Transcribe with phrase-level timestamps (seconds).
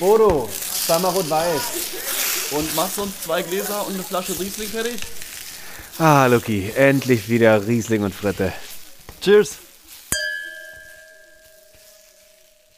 [0.00, 2.52] Bodo, zweimal rot-weiß.
[2.52, 4.98] Und machst du uns zwei Gläser und eine Flasche Riesling fertig?
[5.98, 8.50] Ah, Lucky, endlich wieder Riesling und Fritte.
[9.20, 9.58] Cheers.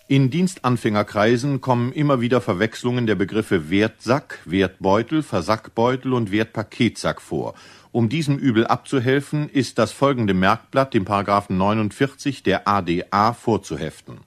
[0.08, 7.54] In Dienstanfängerkreisen kommen immer wieder Verwechslungen der Begriffe Wertsack, Wertbeutel, Versackbeutel und Wertpaketsack vor.
[7.93, 14.18] Um diesem Übel abzuhelfen, ist das folgende Merkblatt dem Paragraphen 49 der ADA vorzuheften.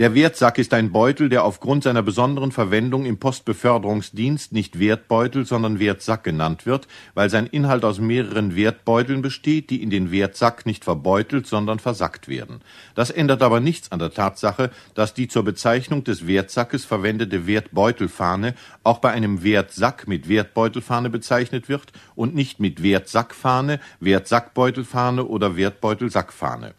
[0.00, 5.78] Der Wertsack ist ein Beutel, der aufgrund seiner besonderen Verwendung im Postbeförderungsdienst nicht Wertbeutel, sondern
[5.78, 10.84] Wertsack genannt wird, weil sein Inhalt aus mehreren Wertbeuteln besteht, die in den Wertsack nicht
[10.84, 12.62] verbeutelt, sondern versackt werden.
[12.94, 18.54] Das ändert aber nichts an der Tatsache, dass die zur Bezeichnung des Wertsackes verwendete Wertbeutelfahne
[18.82, 26.72] auch bei einem Wertsack mit Wertbeutelfahne bezeichnet wird und nicht mit Wertsackfahne, Wertsackbeutelfahne oder Wertbeutelsackfahne.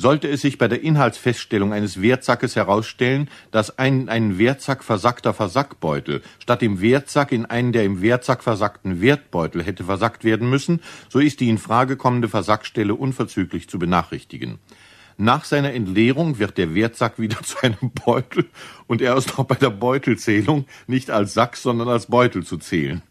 [0.00, 6.22] Sollte es sich bei der Inhaltsfeststellung eines Wertsackes herausstellen, dass ein ein Wertsack versackter Versackbeutel
[6.38, 11.18] statt dem Wertsack in einen der im Wertsack versackten Wertbeutel hätte versackt werden müssen, so
[11.18, 14.58] ist die in Frage kommende Versackstelle unverzüglich zu benachrichtigen.
[15.18, 18.46] Nach seiner Entleerung wird der Wertsack wieder zu einem Beutel
[18.86, 23.02] und er ist auch bei der Beutelzählung nicht als Sack, sondern als Beutel zu zählen.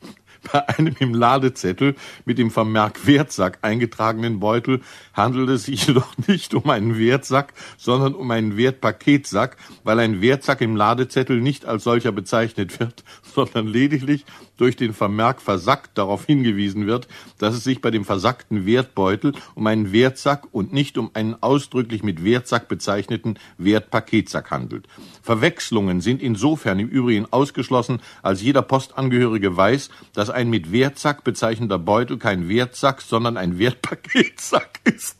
[0.51, 1.95] Bei einem im Ladezettel
[2.25, 4.81] mit dem Vermerk Wertsack eingetragenen Beutel
[5.13, 10.61] handelt es sich jedoch nicht um einen Wertsack, sondern um einen Wertpaketsack, weil ein Wertsack
[10.61, 13.03] im Ladezettel nicht als solcher bezeichnet wird,
[13.45, 14.25] sondern lediglich
[14.57, 19.67] durch den Vermerk versackt darauf hingewiesen wird, dass es sich bei dem versackten Wertbeutel um
[19.67, 24.87] einen Wertsack und nicht um einen ausdrücklich mit Wertsack bezeichneten Wertpaketsack handelt.
[25.21, 31.79] Verwechslungen sind insofern im Übrigen ausgeschlossen, als jeder Postangehörige weiß, dass ein mit Wertsack bezeichneter
[31.79, 35.17] Beutel kein Wertsack, sondern ein Wertpaketsack ist.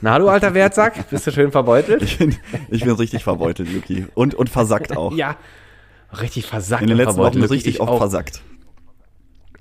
[0.00, 2.02] Na, du alter Wertsack, bist du schön verbeutelt?
[2.02, 2.34] Ich bin,
[2.70, 4.06] ich bin richtig verbeutelt, Luki.
[4.14, 5.12] Und, und versackt auch.
[5.12, 5.36] ja,
[6.20, 6.82] richtig versackt.
[6.82, 7.50] In den letzten Wochen verbeutelt.
[7.50, 7.98] richtig Ich oft auch.
[7.98, 8.42] versackt.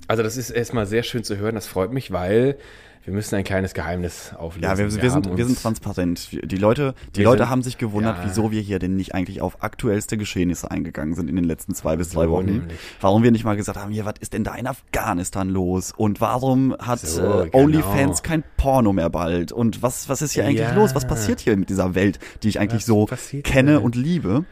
[0.07, 2.57] Also das ist erstmal sehr schön zu hören, das freut mich, weil
[3.05, 4.63] wir müssen ein kleines Geheimnis auflösen.
[4.63, 6.30] Ja, wir, wir, sind, haben wir sind transparent.
[6.31, 8.23] Die Leute, die Wir Leute sind- haben sich gewundert, ja.
[8.30, 11.97] wieso wir hier denn nicht eigentlich auf aktuellste Geschehnisse eingegangen sind in den letzten zwei
[11.97, 12.45] bis drei So Wochen.
[12.45, 12.80] nämlich.
[13.02, 15.92] Warum wir nicht mal gesagt haben, hier, was ist denn da in Afghanistan los?
[15.95, 17.63] Und warum hat So, äh, genau.
[17.65, 19.52] OnlyFans kein Porno mehr bald?
[19.52, 20.73] Und was, was ist hier eigentlich Ja.
[20.73, 20.95] los?
[20.95, 23.83] Was passiert hier mit dieser Welt, die ich eigentlich Was so kenne hier?
[23.83, 24.45] und liebe?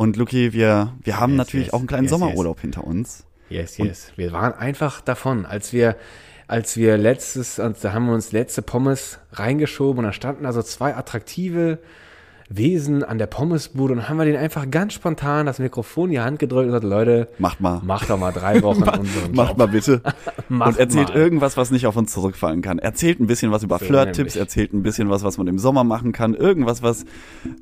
[0.00, 2.10] Und Luki, wir, wir haben Yes, natürlich yes, auch einen kleinen yes.
[2.10, 3.24] Sommerurlaub hinter uns.
[3.50, 4.10] Yes, yes.
[4.16, 5.94] Wir waren einfach davon, als wir,
[6.46, 10.96] als wir letztes, da haben wir uns letzte Pommes reingeschoben und da standen also zwei
[10.96, 11.80] attraktive
[12.52, 16.20] Wesen an der Pommesbude und haben wir denen einfach ganz spontan das Mikrofon in die
[16.20, 17.80] Hand gedrückt und gesagt, Leute, Macht mal.
[17.84, 19.58] macht doch mal drei Wochen unseren Macht Job.
[19.58, 20.02] mal bitte.
[20.48, 21.16] Macht und erzählt mal.
[21.16, 22.80] irgendwas, was nicht auf uns zurückfallen kann.
[22.80, 25.84] Erzählt ein bisschen was über So Flirt-Tipps, erzählt ein bisschen was, was man im Sommer
[25.84, 26.34] machen kann.
[26.34, 27.04] Irgendwas, was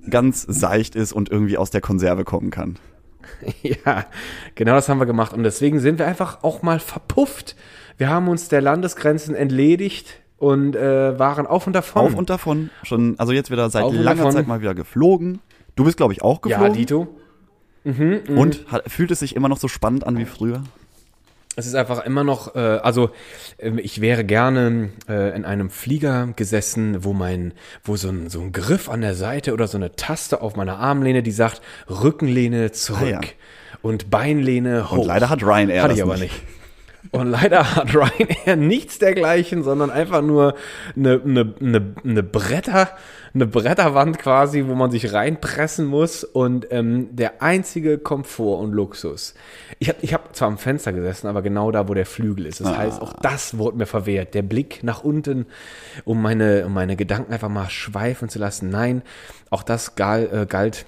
[0.09, 2.77] ganz seicht ist und irgendwie aus der Konserve kommen kann.
[3.63, 4.07] Ja,
[4.55, 5.35] genau das haben wir gemacht.
[5.35, 7.57] Und deswegen sind wir einfach auch mal verpufft.
[7.99, 12.03] Wir haben uns der Landesgrenzen entledigt und äh, waren auf und davon.
[12.03, 12.71] Auf und davon.
[12.85, 14.31] Schon, also jetzt wieder seit Auf langer.
[14.31, 15.41] Zeit mal wieder geflogen.
[15.77, 16.75] Du bist, glaube ich, auch ja, geflogen.
[16.75, 17.09] Dito.
[17.85, 20.63] und hat, fühlt es sich immer noch so spannend an wie früher?
[21.57, 23.11] Es ist einfach immer noch, äh, also
[23.59, 28.41] ähm, ich wäre gerne äh, in einem Flieger gesessen, wo mein, wo so ein, so
[28.41, 32.71] ein Griff an der Seite oder so eine Taste auf meiner Armlehne, die sagt Rückenlehne
[32.71, 33.21] zurück Ah, ja.
[33.83, 34.99] und Beinlehne hoch.
[34.99, 36.33] Und leider hat Ryanair Hatte das ich aber nicht.
[36.33, 36.58] nicht.
[37.11, 40.55] Und leider hat Ryanair nichts dergleichen, sondern einfach nur
[40.97, 42.91] eine, eine, eine, eine Bretter,
[43.35, 46.25] eine Bretterwand quasi, wo man sich reinpressen muss.
[46.25, 49.35] Und ähm, der einzige Komfort und Luxus.
[49.79, 52.61] Ich habe ich hab zwar am Fenster gesessen, aber genau da, wo der Flügel ist.
[52.61, 54.35] Das heißt, auch das wurde mir verwehrt.
[54.35, 55.47] Der Blick nach unten,
[56.05, 58.69] um meine, um meine Gedanken einfach mal schweifen zu lassen.
[58.71, 59.03] Nein,
[59.51, 60.87] auch das gal, äh, galt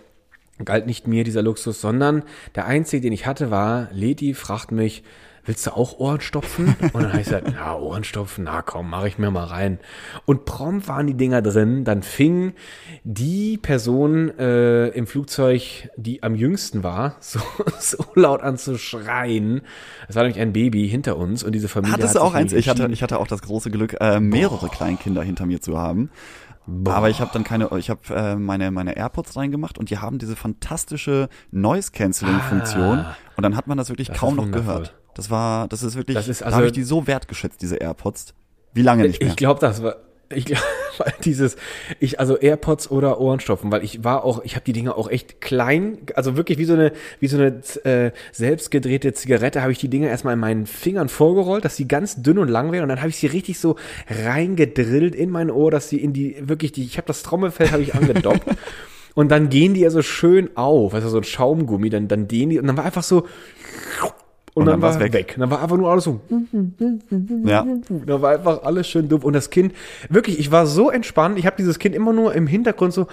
[0.64, 2.22] galt nicht mir dieser Luxus, sondern
[2.54, 5.03] der einzige, den ich hatte, war, Leti fragt mich,
[5.45, 6.77] willst du auch Ohrenstopfen?
[6.93, 9.78] Und dann habe ich gesagt, ja, Ohrenstopfen, na komm, mache ich mir mal rein.
[10.27, 12.55] Und prompt waren die Dinger drin, dann fing
[13.05, 17.41] die Person äh, im Flugzeug, die am jüngsten war, so,
[17.78, 19.63] so laut an zu schreien.
[20.09, 22.53] Es war nämlich ein Baby hinter uns und diese Familie Hattest hat du auch eins?
[22.53, 26.10] Ich hatte, ich hatte auch das große Glück, äh, mehrere Kleinkinder hinter mir zu haben.
[26.84, 30.19] Aber ich habe dann keine, ich habe äh, meine meine AirPods reingemacht und die haben
[30.19, 33.04] diese fantastische Noise Cancelling Funktion
[33.36, 34.13] und dann hat man das wirklich Ah.
[34.13, 34.75] Das kaum noch wundervoll.
[34.75, 34.99] gehört.
[35.15, 37.77] Das war, das ist wirklich, Das ist da also- habe ich die so wertgeschätzt, diese
[37.77, 38.34] AirPods.
[38.72, 39.30] Wie lange nicht mehr?
[39.30, 39.97] Ich glaube, das war.
[40.33, 40.62] Ich glaube,
[40.98, 41.57] weil dieses,
[41.98, 45.41] ich, also AirPods oder Ohrenstopfen, weil ich war auch, ich habe die Dinger auch echt
[45.41, 49.89] klein, also wirklich wie so eine, wie so eine äh, selbstgedrehte Zigarette, habe ich die
[49.89, 53.01] Dinger erstmal in meinen Fingern vorgerollt, dass sie ganz dünn und lang wären und dann
[53.01, 53.74] habe ich sie richtig so
[54.09, 57.83] reingedrillt in mein Ohr, dass sie in die, wirklich die, ich habe das Trommelfell habe
[57.83, 58.45] ich angedoppt
[59.16, 62.51] Und dann gehen die ja so schön auf, also so ein Schaumgummi, dann, dann gehen
[62.51, 63.27] die und dann war einfach so
[64.54, 65.12] und, dann, dann war war's weg.
[65.12, 65.32] weg.
[65.36, 66.20] Und dann war einfach nur alles so,
[67.44, 67.66] Ja.
[68.06, 69.24] da war einfach alles schön dumpf.
[69.24, 69.74] Und das Kind,
[70.08, 73.06] wirklich, ich war so entspannt, ich habe dieses Kind immer nur im Hintergrund so,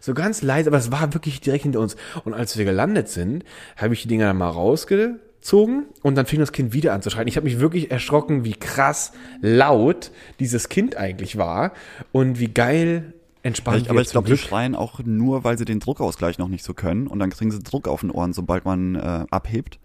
[0.00, 1.96] so ganz leise, aber es war wirklich direkt hinter uns.
[2.24, 3.44] Und als wir gelandet sind,
[3.76, 7.10] habe ich die Dinger dann mal rausgezogen und dann fing das Kind wieder an zu
[7.10, 7.28] schreien.
[7.28, 11.72] Ich habe mich wirklich erschrocken, wie krass laut dieses Kind eigentlich war
[12.12, 13.12] und wie geil
[13.42, 16.64] entspannt Ich, aber ich glaube, die schreien auch nur, weil sie den Druckausgleich noch nicht
[16.64, 19.78] so können und dann kriegen sie Druck auf den Ohren, sobald man äh, abhebt.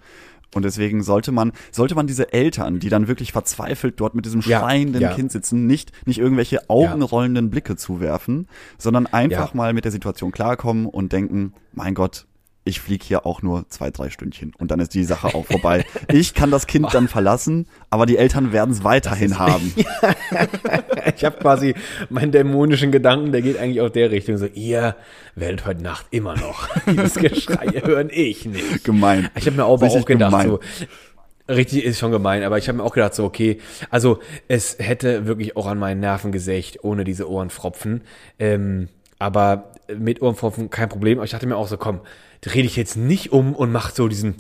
[0.56, 4.42] Und deswegen sollte man, sollte man diese Eltern, die dann wirklich verzweifelt dort mit diesem
[4.42, 5.14] Ja, schreienden ja.
[5.14, 8.48] Kind sitzen, nicht, nicht irgendwelche augenrollenden Blicke zuwerfen,
[8.78, 9.58] sondern einfach Ja.
[9.58, 12.28] mal mit der Situation klarkommen und denken, mein Gott,
[12.66, 15.86] ich fliege hier auch nur zwei, drei Stündchen und dann ist die Sache auch vorbei.
[16.12, 19.74] Ich kann das Kind dann verlassen, aber die Eltern werden es weiterhin haben.
[21.16, 21.76] Ich habe quasi
[22.10, 24.38] meinen dämonischen Gedanken, der geht eigentlich auf der Richtung.
[24.38, 24.96] So, ihr
[25.36, 28.84] werdet heute Nacht immer noch dieses Geschrei hören, ich nicht.
[28.84, 29.30] Gemein.
[29.36, 30.48] Ich habe mir auch, aber Richtig auch gedacht, gemein.
[30.48, 30.60] so,
[31.50, 35.26] richtig ist schon gemein, aber ich habe mir auch gedacht, so, okay, also es hätte
[35.26, 38.02] wirklich auch an meinen Nerven gesächt, ohne diese Ohrenfropfen.
[38.40, 38.88] Ähm,
[39.20, 41.20] aber mit Ohrenfropfen kein Problem.
[41.20, 42.02] Aber ich dachte mir auch so, komm,
[42.46, 44.36] rede ich jetzt nicht um und mach so diesen,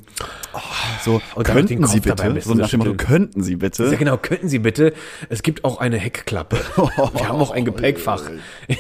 [1.04, 3.56] So, Und könnten Sie Kopf dabei ein bitte, bisschen so nach dem Motto, könnten Sie
[3.56, 3.86] bitte.
[3.86, 4.94] Ja, genau, könnten Sie bitte.
[5.30, 6.58] Es gibt auch eine Heckklappe.
[6.78, 8.30] Wir haben auch ein Gepäckfach
[8.68, 8.80] im,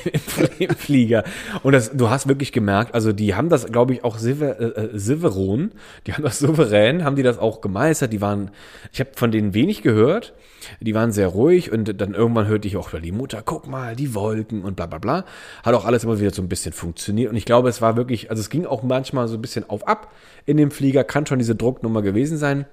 [0.60, 1.24] im Flieger.
[1.64, 4.66] Und das, du hast wirklich gemerkt, also die haben das, glaube ich, auch Silver, äh,
[4.66, 5.72] äh, Silveron,
[6.08, 8.14] die haben das souverän, haben die das auch gemeistert.
[8.14, 8.52] Die waren,
[8.92, 10.34] ich habe von denen wenig gehört.
[10.80, 13.95] Die waren sehr ruhig und dann irgendwann hörte ich auch über die Mutter, guck mal,
[13.95, 15.25] die Wolken und bla bla bla.
[15.63, 17.30] Hat auch alles immer wieder so ein bisschen funktioniert.
[17.30, 19.88] Und ich glaube, es war wirklich, also es ging auch manchmal so ein bisschen auf
[19.88, 20.12] ab
[20.45, 22.65] in dem Flieger, kann schon diese Drucknummer gewesen sein.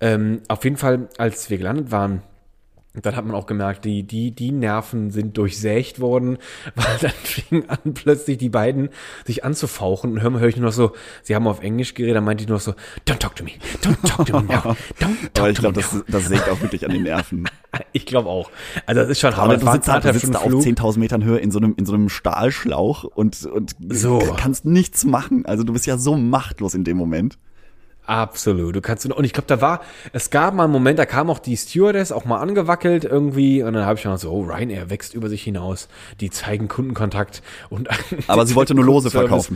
[0.00, 2.22] Ähm, auf jeden Fall, als wir gelandet waren,
[3.02, 6.38] dann hat man auch gemerkt, die, die, die Nerven sind durchsägt worden,
[6.74, 8.90] weil dann fingen an, plötzlich die beiden
[9.24, 12.24] sich anzufauchen und hören höre ich nur noch so, sie haben auf Englisch geredet, dann
[12.24, 12.74] meinte ich nur noch so,
[13.06, 13.52] don't talk to me,
[13.82, 16.60] don't talk to me now, don't talk Aber ich to glaube, das, das sägt auch
[16.60, 17.48] wirklich an den Nerven.
[17.92, 18.50] Ich glaube auch.
[18.86, 19.62] Also das ist schon hart.
[19.62, 20.62] du sitzt, du sitzt da auf Flug.
[20.62, 24.18] 10.000 Metern Höhe in so einem, in so einem Stahlschlauch und, und So.
[24.38, 25.44] kannst nichts machen.
[25.44, 27.38] Also du bist ja so machtlos in dem Moment.
[28.06, 28.76] Absolut.
[28.76, 29.80] Du kannst und ich glaube, da war,
[30.12, 33.72] es gab mal einen Moment, da kam auch die Stewardess auch mal angewackelt irgendwie und
[33.72, 35.88] dann habe ich schon so, oh, Ryanair wächst über sich hinaus.
[36.20, 37.88] Die zeigen Kundenkontakt und
[38.28, 39.50] Aber sie wollte nur Lose Kundenservice.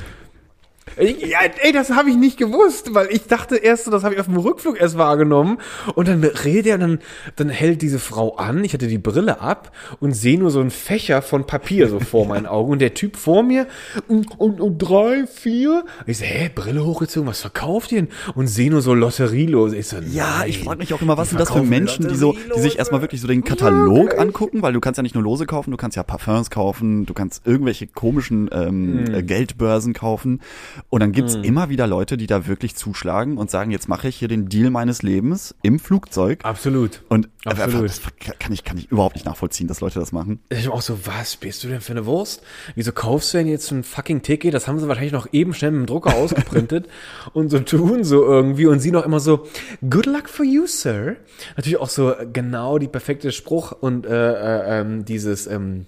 [0.97, 1.29] Verkaufen.
[1.29, 4.21] Ja, ey, das habe ich nicht gewusst, weil ich dachte erst, so, das habe ich
[4.21, 5.59] auf dem Rückflug erst wahrgenommen.
[5.95, 6.99] Und dann redet er und dann,
[7.37, 10.71] dann hält diese Frau an, ich hatte die Brille ab und sehe nur so einen
[10.71, 12.73] Fächer von Papier so vor meinen Augen.
[12.73, 13.67] Und der Typ vor mir,
[14.09, 15.85] und, und, und drei, vier.
[16.07, 18.11] Ich so, hä, Brille hochgezogen, was verkauft ihr denn?
[18.35, 19.77] Und sehe nur so Lotterielose.
[19.77, 22.35] Ich so, Ja, ich frage mich auch immer, was sind das für Menschen, die so,
[22.57, 25.47] die sich erstmal wirklich so den Katalog angucken, weil du kannst ja nicht nur Lose
[25.47, 29.27] kaufen, du kannst ja Parfums kaufen, du kannst irgendwelche komischen ähm, Hm.
[29.27, 30.41] Geldbörsen kaufen.
[30.89, 34.17] Und dann gibt's immer wieder Leute, die da wirklich zuschlagen und sagen, jetzt mache ich
[34.17, 36.41] hier den Deal meines Lebens im Flugzeug.
[36.45, 37.03] Absolut.
[37.09, 37.89] Und Absolut.
[37.89, 38.01] das
[38.39, 40.41] kann ich, kann ich überhaupt nicht nachvollziehen, dass Leute das machen.
[40.51, 42.43] Ich war auch so, was bist du denn für eine Wurst?
[42.75, 44.55] Wieso kaufst du denn jetzt ein fucking Ticket?
[44.55, 46.89] Das haben sie wahrscheinlich noch eben schnell mit dem Drucker ausgeprintet
[47.33, 49.47] und so tun so irgendwie und sie noch immer so,
[49.89, 51.17] good luck for you, sir.
[51.57, 55.87] Natürlich auch so genau die perfekte Spruch und äh, äh, ähm, dieses, ähm,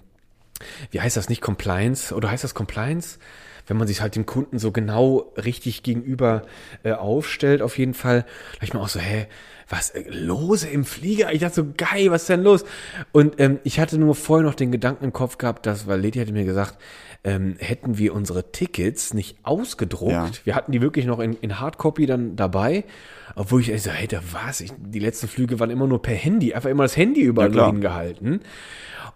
[0.90, 2.14] wie heißt das nicht, Compliance?
[2.14, 3.18] Oder heißt das Compliance?
[3.66, 6.42] Wenn man sich halt dem Kunden so genau richtig gegenüber
[6.82, 8.24] äh, aufstellt, auf jeden Fall.
[8.58, 9.26] Da ich mir auch so, hä,
[9.68, 11.32] was, äh, Lose im Flieger?
[11.32, 12.64] Ich dachte so, geil, was ist denn los?
[13.12, 16.18] Und ähm, ich hatte nur vorher noch den Gedanken im Kopf gehabt, dass, weil Lady
[16.18, 16.76] hatte mir gesagt,
[17.24, 20.30] ähm, hätten wir unsere Tickets nicht ausgedruckt, Ja.
[20.44, 22.82] wir hatten die wirklich noch in, in Hardcopy dann dabei,
[23.36, 24.60] obwohl ich so, hey, da was?
[24.60, 27.66] Ich, die letzten Flüge waren immer nur per Handy, einfach immer das Handy überall Ja,
[27.66, 28.40] hingehalten.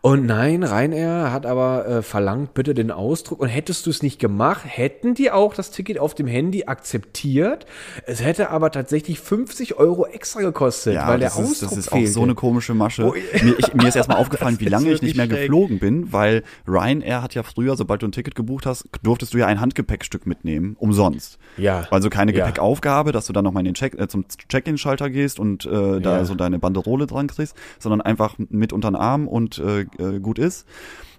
[0.02, 3.40] Und nein, Ryanair hat aber äh, verlangt, bitte den Ausdruck.
[3.40, 7.66] Und hättest du es nicht gemacht, hätten die auch das Ticket auf dem Handy akzeptiert.
[8.06, 11.88] Es hätte aber tatsächlich 50 Euro extra gekostet, Ja, weil der ist, Ausdruck das ist
[11.92, 12.12] auch fehlte.
[12.12, 13.04] so eine komische Masche.
[13.04, 15.40] Oh, mir, ich, mir ist erstmal aufgefallen, wie lange ich nicht mehr schräg.
[15.40, 19.38] geflogen bin, weil Ryanair hat ja früher, sobald du ein Ticket gebucht hast, durftest du
[19.38, 21.38] ja ein Handgepäckstück mitnehmen, umsonst.
[21.56, 21.86] Ja.
[21.90, 22.36] Also keine.
[22.36, 26.24] Gepäckaufgabe, dass du dann nochmal in den Check, äh, zum Check-in-Schalter gehst und äh, da
[26.26, 30.38] so deine Banderole dran kriegst, sondern einfach mit unter den Arm und äh, äh, gut
[30.38, 30.66] ist.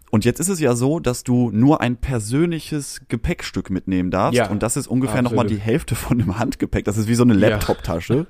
[0.09, 4.38] Und jetzt ist es ja so, dass du nur ein persönliches Gepäckstück mitnehmen darfst.
[4.38, 5.31] Ja, und das ist ungefähr absolut.
[5.33, 6.86] nochmal die Hälfte von dem Handgepäck.
[6.86, 8.25] Das ist wie so eine Laptop-Tasche.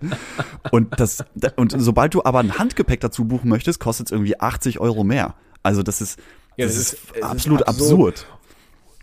[0.71, 1.23] und, das,
[1.55, 5.35] und sobald du aber ein Handgepäck dazu buchen möchtest, kostet es irgendwie 80 Euro mehr.
[5.61, 6.17] Also das ist,
[6.55, 7.91] Ja, das das ist, ist absolut absurd.
[8.23, 8.27] absurd.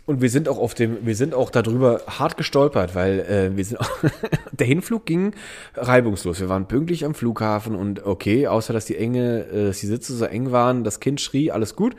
[0.05, 3.65] Und wir sind auch auf dem, wir sind auch darüber hart gestolpert, weil äh, wir
[3.65, 3.89] sind auch,
[4.51, 5.33] der Hinflug ging
[5.75, 6.39] reibungslos.
[6.39, 10.15] Wir waren pünktlich am Flughafen und okay, außer dass die enge, äh, dass die Sitze
[10.15, 11.95] so eng waren, das Kind schrie, alles gut.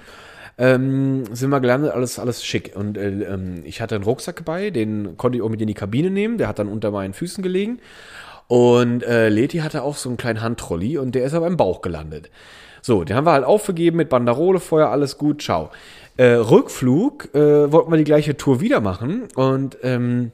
[0.59, 2.75] ähm, sind wir gelandet, alles, alles schick.
[2.77, 5.75] Und äh, ähm, ich hatte einen Rucksack bei, den konnte ich auch mit in die
[5.75, 7.81] Kabine nehmen, der hat dann unter meinen Füßen gelegen.
[8.49, 11.81] Und äh, Leti hatte auch so einen kleinen Handtrolli und der ist aber im Bauch
[11.83, 12.31] gelandet.
[12.81, 15.71] So, den haben wir halt aufgegeben mit Banderole, Feuer, alles gut, ciao.
[16.17, 20.33] Äh, Rückflug äh, wollten wir die gleiche Tour wieder machen und ähm,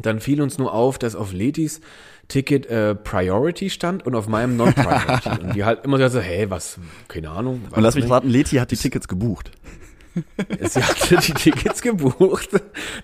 [0.00, 1.80] dann fiel uns nur auf, dass auf Letis
[2.28, 5.30] Ticket äh, Priority stand und auf meinem Non-Priority.
[5.42, 7.62] und die halt immer so, hey, was, keine Ahnung.
[7.70, 9.50] Und lass mich raten, Leti hat die Tickets gebucht.
[10.60, 12.50] Sie hatte die Tickets gebucht.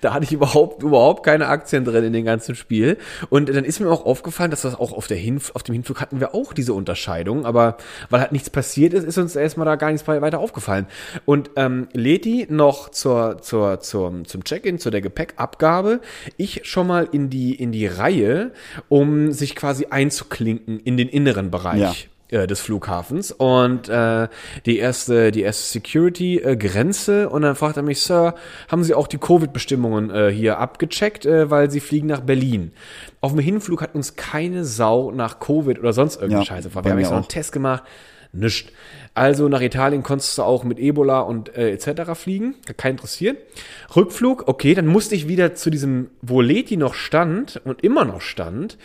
[0.00, 2.99] Da hatte ich überhaupt, überhaupt keine Aktien drin in dem ganzen Spiel.
[3.30, 6.00] Und dann ist mir auch aufgefallen, dass das auch auf, der Hinf auf dem Hinflug
[6.00, 7.46] hatten wir auch diese Unterscheidung.
[7.46, 7.76] Aber
[8.11, 10.87] weil halt nichts passiert ist, ist uns erstmal da gar nichts weiter aufgefallen.
[11.25, 16.00] Und ähm, Leti noch zur, zur, zur, zum Check-in, zu der Gepäckabgabe,
[16.37, 18.52] ich schon mal in die, in die Reihe,
[18.88, 21.80] um sich quasi einzuklinken in den inneren Bereich.
[21.80, 21.94] Ja
[22.34, 23.32] äh, des Flughafens.
[23.32, 24.28] Und äh,
[24.66, 27.28] die erste die erste Security äh, Grenze.
[27.28, 28.34] Und dann fragt er mich Sir
[28.68, 32.72] haben Sie auch die Covid Bestimmungen äh, hier abgecheckt äh, weil Sie fliegen nach Berlin?
[33.20, 36.84] Auf dem Hinflug hat uns keine Sau nach Covid oder sonst irgendeine Ja, Scheiße gefragt
[36.84, 37.28] wir haben jetzt noch einen.
[37.28, 37.84] Test gemacht
[38.34, 38.72] Nischt.
[39.14, 42.14] Also nach Italien konntest du auch mit Ebola und äh, etc.
[42.14, 42.56] fliegen.
[42.76, 43.38] Keinen interessiert.
[43.94, 48.20] Rückflug, okay, dann musste ich wieder zu diesem, wo Leti noch stand und immer noch
[48.20, 48.76] stand,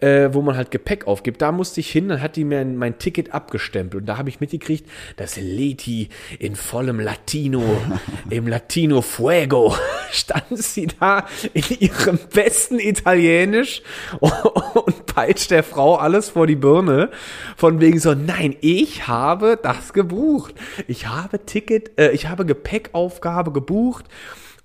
[0.00, 1.40] äh, wo man halt Gepäck aufgibt.
[1.40, 4.02] Da musste ich hin, dann hat die mir mein, mein Ticket abgestempelt.
[4.02, 6.08] Und da habe ich mitgekriegt, dass Leti
[6.38, 7.62] in vollem Latino,
[8.30, 9.74] im Latino Fuego,
[10.10, 13.82] stand sie da in ihrem besten Italienisch
[14.20, 17.10] und peitscht der Frau alles vor die Birne.
[17.56, 20.54] Von wegen so, nein, ich habe das gebucht.
[20.86, 24.06] Ich habe Ticket, äh, ich habe Gepäckaufgabe gebucht.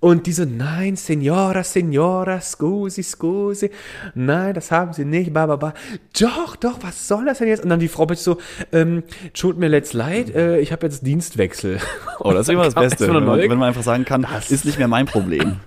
[0.02, 3.70] Und diese, nein, Signora, Signora, scusi, scusi.
[4.16, 5.74] Nein, das haben sie nicht, ba, ba, ba.
[6.18, 7.62] Doch, doch, was soll das denn jetzt?
[7.62, 8.38] Und dann die Frau bitte so,
[8.72, 11.78] ähm, tut mir let's leid, äh, ich habe jetzt Dienstwechsel.
[12.18, 14.78] Oh, das ist immer das Beste, wenn man, wenn man einfach sagen kann, ist nicht
[14.78, 15.60] mehr mein Problem.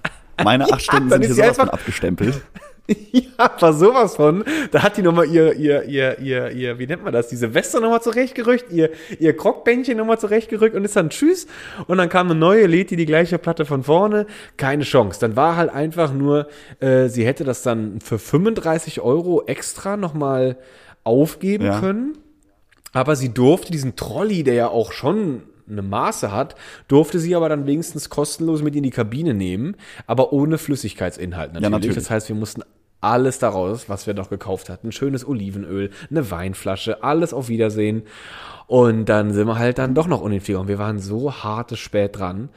[0.44, 2.42] Meine acht Stunden dann sind hier sowas von abgestempelt.
[3.38, 4.44] Ja, war sowas von.
[4.72, 7.82] Da hat die nochmal ihr, ihr, ihr, ihr, ihr, wie nennt man das, diese Weste
[7.82, 11.48] nochmal zurechtgerückt, ihr, ihr Krockbändchen nochmal zurechtgerückt und ist dann tschüss.
[11.88, 14.25] Und dann kam eine neue, lädt die die gleiche Platte von vorne.
[14.58, 15.20] Keine Chance.
[15.20, 16.48] Dann war halt einfach nur,
[16.80, 20.58] äh, sie hätte das dann für 35 Euro extra nochmal
[21.04, 21.80] aufgeben Ja.
[21.80, 22.18] können.
[22.94, 26.56] Aber sie durfte diesen Trolley, der ja auch schon eine Maße hat,
[26.88, 29.75] durfte sie aber dann wenigstens kostenlos mit in die Kabine nehmen,
[30.06, 31.72] aber ohne Flüssigkeitsinhalt natürlich.
[31.72, 31.96] natürlich.
[31.96, 32.62] Das heißt, wir mussten
[33.06, 38.04] alles daraus, was wir noch gekauft hatten, schönes Olivenöl, eine Weinflasche, alles auf Wiedersehen.
[38.68, 40.58] Und dann sind wir halt dann doch noch unentfähig.
[40.58, 42.50] Und wir waren so harte spät dran,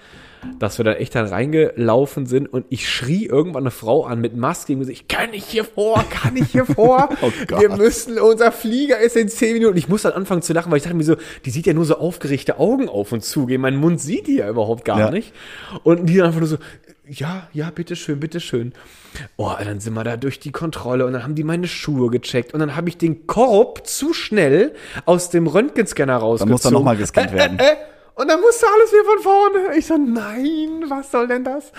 [0.58, 4.36] dass wir dann echt dann reingelaufen sind und ich schrie irgendwann eine Frau an mit
[4.36, 7.08] Maske im Gesicht, kann ich hier vor, kann ich hier vor?
[7.22, 7.60] Oh Gott.
[7.60, 9.76] wir müssen, unser Flieger ist in zehn Minuten.
[9.76, 11.84] Ich muss dann anfangen zu lachen, weil ich dachte mir so, die sieht ja nur
[11.84, 13.60] so aufgerichte Augen auf und zugehen.
[13.60, 15.10] Mein Mund sieht die ja überhaupt gar Ja.
[15.10, 15.32] nicht.
[15.82, 16.58] Und die dann einfach nur so,
[17.08, 18.72] ja, ja, bitteschön, bitteschön.
[19.36, 22.52] Oh, dann sind wir da durch die Kontrolle und dann haben die meine Schuhe gecheckt
[22.54, 24.74] und dann habe ich den Korb zu schnell
[25.06, 26.52] aus dem Röntgenscanner Dann rausgezogen.
[26.52, 27.58] muss er nochmal gescannt werden.
[27.58, 27.62] Äh,
[28.18, 29.76] und dann musste alles wieder von vorne.
[29.78, 31.72] Ich so, nein, was soll denn das?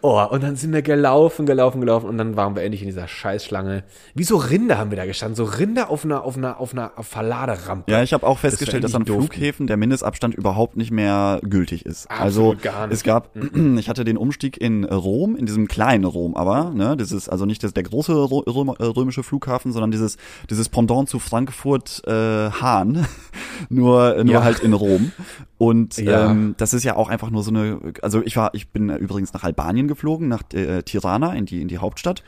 [0.00, 3.08] Oh, und dann sind wir gelaufen, gelaufen, gelaufen und dann waren wir endlich in dieser
[3.08, 3.84] Scheißschlange.
[4.14, 6.92] Wie so Rinder haben wir da gestanden, so Rinder auf einer, auf einer, auf einer
[7.00, 7.90] Verladerampe.
[7.90, 9.32] Ja, ich habe auch festgestellt, wir dass an durften.
[9.32, 12.10] Flughäfen der Mindestabstand überhaupt nicht mehr gültig ist.
[12.10, 12.94] also Absolut gar nicht.
[12.96, 13.30] es gab,
[13.78, 17.46] ich hatte den Umstieg in Rom, in diesem kleinen Rom, aber ne, das ist also
[17.46, 20.16] nicht das, der große Ro- Röm, äh, römische Flughafen, sondern dieses
[20.48, 23.06] dieses Pendant zu Frankfurt äh, Hahn,
[23.68, 24.44] nur nur Ja.
[24.44, 25.12] halt in Rom.
[25.58, 26.30] Und Ja.
[26.30, 29.32] ähm, das ist ja auch einfach nur so eine, also ich war, ich bin übrigens
[29.32, 32.22] nach Albanien geflogen, nach äh, Tirana in die in die Hauptstadt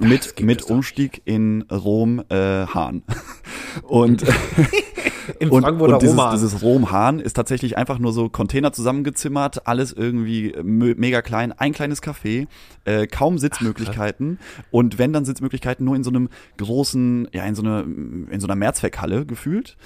[0.00, 3.02] mit mit Umstieg in Rom äh, Hahn.
[3.82, 4.24] Und
[5.40, 6.32] Im und, Frankfurter und dieses, Roman.
[6.34, 11.72] dieses Rom-Hahn ist tatsächlich einfach nur so Container zusammengezimmert, alles irgendwie mö- mega klein, ein
[11.72, 12.46] kleines Café,
[12.84, 14.38] äh, kaum Sitzmöglichkeiten
[14.70, 18.46] und wenn dann Sitzmöglichkeiten nur in so einem großen, ja in so einer in so
[18.46, 19.76] einer Mehrzweckhalle gefühlt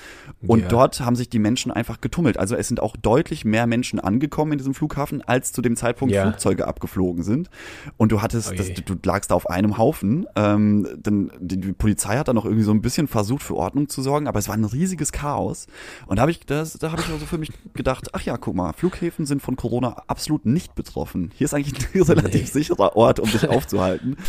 [0.46, 0.68] und Ja.
[0.68, 2.38] dort haben sich die Menschen einfach getummelt.
[2.38, 6.14] Also es sind auch deutlich mehr Menschen angekommen in diesem Flughafen, als zu dem Zeitpunkt
[6.14, 6.22] Ja.
[6.22, 7.50] Flugzeuge abgeflogen sind
[7.96, 11.72] und du hattest, Oh das, du lagst da auf einem Haufen, ähm, dann die, die
[11.72, 14.48] Polizei hat dann noch irgendwie so ein bisschen versucht für Ordnung zu sorgen, aber es
[14.48, 15.31] war ein riesiges Chaos.
[15.36, 18.54] Und da habe ich, das, da habe ich also für mich gedacht, ach ja, guck
[18.54, 21.30] mal, Flughäfen sind von Corona absolut nicht betroffen.
[21.34, 24.16] Hier ist eigentlich ein relativ sicherer Ort, um sich aufzuhalten.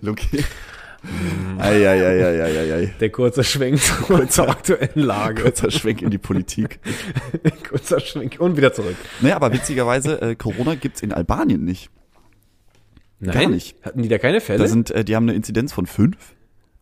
[0.00, 0.44] Luki.
[1.58, 2.94] Eieieiei.
[3.00, 5.42] Der kurze Schwenk zur, zur aktuellen Lage.
[5.42, 6.80] Kurzer Schwenk in die Politik.
[7.68, 8.96] kurzer Schwenk und wieder zurück.
[9.20, 11.90] Naja, aber witzigerweise, äh, Corona gibt's in Albanien nicht.
[13.20, 13.76] Nein, nicht.
[13.82, 14.58] Hatten die da keine Fälle?
[14.58, 16.16] Da sind, äh, die haben eine Inzidenz von fünf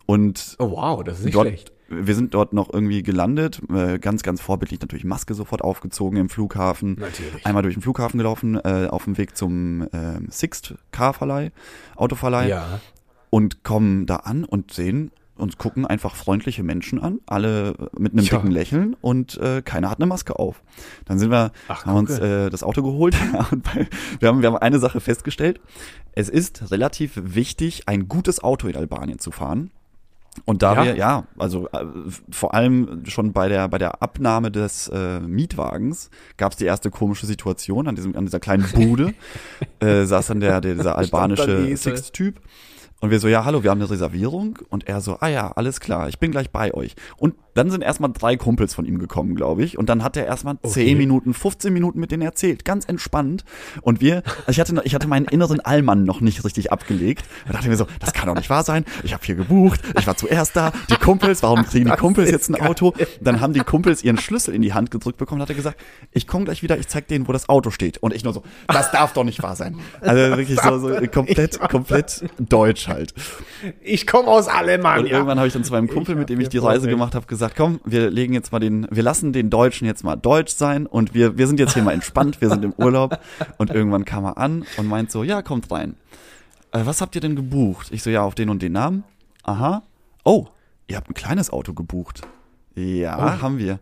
[0.05, 1.71] und oh wow, das ist nicht dort, schlecht.
[1.89, 6.29] wir sind dort noch irgendwie gelandet, äh, ganz, ganz vorbildlich natürlich Maske sofort aufgezogen im
[6.29, 6.95] Flughafen.
[6.99, 7.45] Natürlich.
[7.45, 11.51] Einmal durch den Flughafen gelaufen, äh, auf dem Weg zum äh, Sixt Car-Verleih,
[11.95, 12.79] Autoverleih Ja.
[13.29, 18.23] und kommen da an und sehen und gucken einfach freundliche Menschen an, alle mit einem
[18.25, 18.37] Ja.
[18.37, 20.61] dicken Lächeln und äh, keiner hat eine Maske auf.
[21.05, 23.15] Dann sind wir, Ach, haben uns äh, das Auto geholt
[23.51, 23.87] und bei,
[24.19, 25.59] wir, haben, wir haben eine Sache festgestellt.
[26.13, 29.71] Es ist relativ wichtig, ein gutes Auto in Albanien zu fahren.
[30.45, 30.83] Und da Ja?
[30.83, 31.83] wir, ja, also äh,
[32.29, 36.91] vor allem schon bei der bei der Abnahme des äh, Mietwagens gab es die erste
[36.91, 39.13] komische Situation an diesem an dieser kleinen Bude
[39.79, 41.93] äh, saß dann der, der dieser albanische Esel.
[43.01, 44.59] Und wir so ja hallo wir haben eine Reservierung.
[44.69, 46.95] Und er so ah ja alles klar ich bin gleich bei euch.
[47.17, 49.77] Und dann sind erstmal drei Kumpels von ihm gekommen glaube ich.
[49.77, 50.85] Und dann hat er erstmal Okay.
[50.85, 52.65] 10 Minuten 15 Minuten mit denen erzählt.
[52.65, 53.45] Ganz entspannt.
[53.81, 57.25] Und wir also ich hatte noch, ich hatte meinen inneren Allmann noch nicht richtig abgelegt.
[57.45, 58.85] Da dachte ich mir so das kann doch nicht wahr sein.
[59.03, 59.81] Ich habe hier gebucht.
[59.97, 60.73] Ich war zuerst da.
[60.89, 62.93] Die Kumpels warum kriegen die Kumpels jetzt ein Auto?
[63.21, 65.41] Dann haben die Kumpels ihren Schlüssel in die Hand gedrückt bekommen.
[65.41, 65.79] Hat er gesagt
[66.11, 67.97] ich komme gleich wieder ich zeig denen wo das Auto steht.
[67.99, 69.77] Und ich nur so das darf doch nicht wahr sein.
[70.01, 73.13] Also wirklich so, so komplett komplett deutsch halt
[73.81, 74.99] Ich komme aus Alemannia.
[74.99, 77.15] und irgendwann habe ich dann zu meinem Kumpel, Ich mit dem ich die Reise gemacht
[77.15, 80.53] habe, gesagt, komm, wir legen jetzt mal den, wir lassen den Deutschen jetzt mal deutsch
[80.53, 83.19] sein und wir, wir sind jetzt hier mal entspannt, wir sind im Urlaub.
[83.57, 85.95] Und irgendwann kam er an und meint so, ja, kommt rein.
[86.71, 87.87] Äh, was habt ihr denn gebucht?
[87.91, 89.03] Ich so, ja, auf den und den Namen.
[89.43, 89.83] Aha.
[90.23, 90.47] Oh,
[90.87, 92.21] ihr habt ein kleines Auto gebucht.
[92.75, 93.79] Ja, haben wir.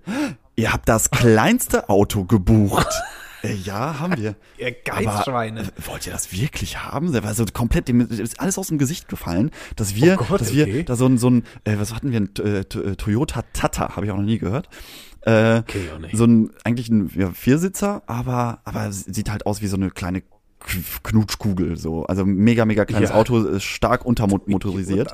[0.55, 2.87] Ihr habt das kleinste Auto gebucht.
[3.43, 4.35] Äh, ja, haben wir.
[4.57, 5.61] Ihr Geizschweine.
[5.61, 7.11] Aber, äh, wollt ihr das wirklich haben?
[7.11, 10.41] Der war so komplett, dem ist alles aus dem Gesicht gefallen, dass wir, Oh Gott,
[10.41, 10.83] dass wir okay.
[10.83, 14.05] da so ein, so ein, äh, was hatten wir, ein äh, äh, Toyota Tata, habe
[14.05, 14.69] ich auch noch nie gehört.
[15.21, 15.61] Äh,
[15.99, 16.15] nicht.
[16.15, 20.23] so ein, eigentlich ein ja, Viersitzer, aber, aber sieht halt aus wie so eine kleine
[21.03, 22.05] Knutschkugel, so.
[22.05, 23.15] Also mega, mega kleines Ja.
[23.15, 25.13] Auto, ist stark untermotorisiert.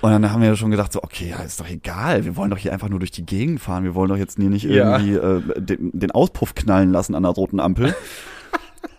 [0.00, 2.24] Und dann haben wir schon gedacht, so, okay, ja, ist doch egal.
[2.24, 3.84] Wir wollen doch hier einfach nur durch die Gegend fahren.
[3.84, 4.98] Wir wollen doch jetzt hier nicht Ja.
[4.98, 5.14] irgendwie
[5.56, 7.94] äh, den, den Auspuff knallen lassen an der roten Ampel.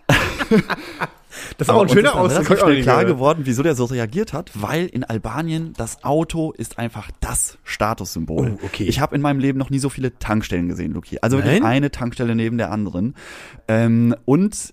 [1.58, 2.42] Das ist auch ein schöner ist Ausdruck.
[2.50, 6.52] ich auch schnell klar geworden, wieso der so reagiert hat, weil in Albanien das Auto
[6.52, 8.58] ist einfach das Statussymbol.
[8.60, 8.84] Oh, okay.
[8.84, 11.18] Ich habe in meinem Leben noch nie so viele Tankstellen gesehen, Luki.
[11.22, 11.64] Also wirklich Nein?
[11.64, 13.14] eine Tankstelle neben der anderen.
[13.68, 14.72] Ähm, und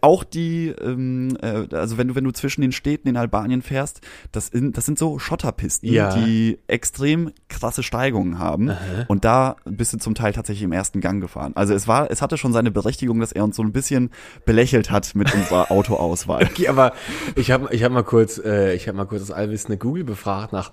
[0.00, 4.00] auch die, ähm, äh, also wenn du wenn du zwischen den Städten in Albanien fährst,
[4.32, 6.14] das, in, das sind so Schotterpisten, Ja.
[6.14, 8.72] die extrem krasse Steigungen haben.
[9.08, 11.52] Und da bist du zum Teil tatsächlich im ersten Gang gefahren.
[11.54, 14.10] Also es war, es hatte schon seine Berechtigung, dass er uns so ein bisschen
[14.44, 16.44] belächelt hat mit unserer Autoauswahl.
[16.44, 16.92] Okay, aber
[17.34, 20.52] ich habe ich hab mal kurz, äh, ich habe mal kurz das allwissende Google befragt
[20.52, 20.72] nach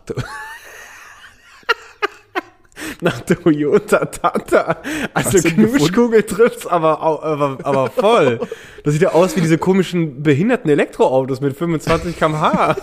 [3.02, 4.78] nach Toyota Tata.
[5.14, 8.40] Also Knutschkugel trifft's aber, aber, aber voll.
[8.84, 12.76] Das sieht ja aus wie diese komischen behinderten Elektroautos mit 25 km/h.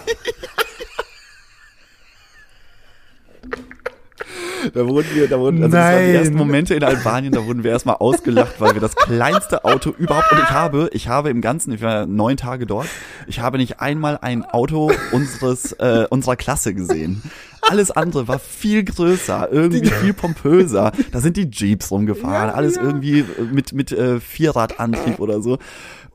[4.75, 7.65] Da wurden wir, da wurden, also das waren die ersten Momente in Albanien, da wurden
[7.65, 11.41] wir erstmal ausgelacht, weil wir das kleinste Auto überhaupt, und ich habe, ich habe im
[11.41, 12.87] Ganzen, ich war neun Tage dort,
[13.27, 17.23] ich habe nicht einmal ein Auto unseres, äh, unserer Klasse gesehen.
[17.63, 20.93] Alles andere war viel größer, irgendwie viel pompöser.
[21.13, 22.83] Da sind die Jeeps rumgefahren, Ja, alles ja.
[22.83, 25.59] irgendwie mit, mit äh, Vierradantrieb oder so.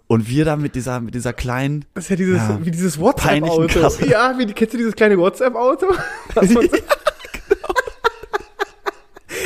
[0.07, 2.59] Und wir da mit dieser, mit dieser kleinen, Das ist ja dieses, Ja.
[2.63, 4.05] wie dieses WhatsApp-Auto.
[4.05, 5.87] Ja, wie, kennst du dieses kleine WhatsApp-Auto?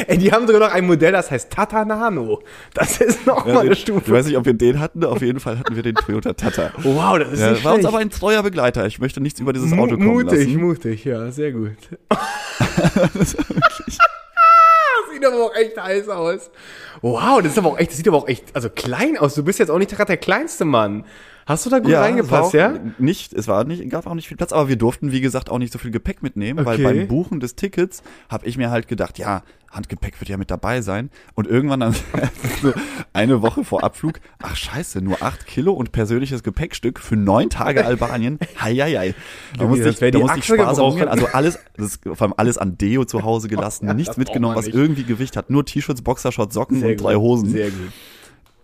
[0.08, 2.41] Ey, die haben sogar noch ein Modell, das heißt Tata Nano.
[2.73, 4.12] Das ist noch mal eine ich Stufe.
[4.12, 6.71] weiß nicht, ob wir den hatten, auf jeden Fall hatten wir den Toyota Tata.
[6.84, 7.93] Wow, das ist Ja, nicht war uns schlecht.
[7.93, 8.86] aber ein treuer Begleiter.
[8.86, 10.62] Ich möchte nichts über dieses Auto kommen mutig, lassen.
[10.62, 11.71] mutig, ja, sehr gut.
[13.13, 13.32] das
[15.13, 16.49] sieht aber auch echt heiß aus.
[17.02, 19.36] Wow, das ist aber auch echt, das sieht aber auch echt, also klein aus.
[19.36, 21.06] Du bist jetzt auch nicht gerade der kleinste Mann.
[21.49, 22.75] Hast du da gut Ja, reingepasst, ja?
[22.99, 25.57] Nicht, es war nicht, gab auch nicht viel Platz, aber wir durften, wie gesagt, auch
[25.57, 26.83] nicht so viel Gepäck mitnehmen, weil Okay.
[26.83, 30.81] beim Buchen des Tickets habe ich mir halt gedacht, ja, Handgepäck wird ja mit dabei
[30.81, 31.09] sein.
[31.33, 31.95] Und irgendwann dann
[33.13, 37.83] eine Woche vor Abflug, ach scheiße, nur acht Kilo und persönliches Gepäckstück für neun Tage
[37.83, 38.38] Albanien.
[38.62, 39.15] Hei, hei, hei.
[39.57, 41.07] Da musste ich, da die musste ich sparsam umgehen.
[41.07, 45.03] Also alles, das vor allem alles an Deo zu Hause gelassen, nichts mitgenommen, was irgendwie
[45.03, 45.49] Gewicht hat.
[45.49, 47.49] Nur T-Shirts, Boxershorts, Socken Sehr und drei gut, Hosen.
[47.49, 47.91] Sehr gut.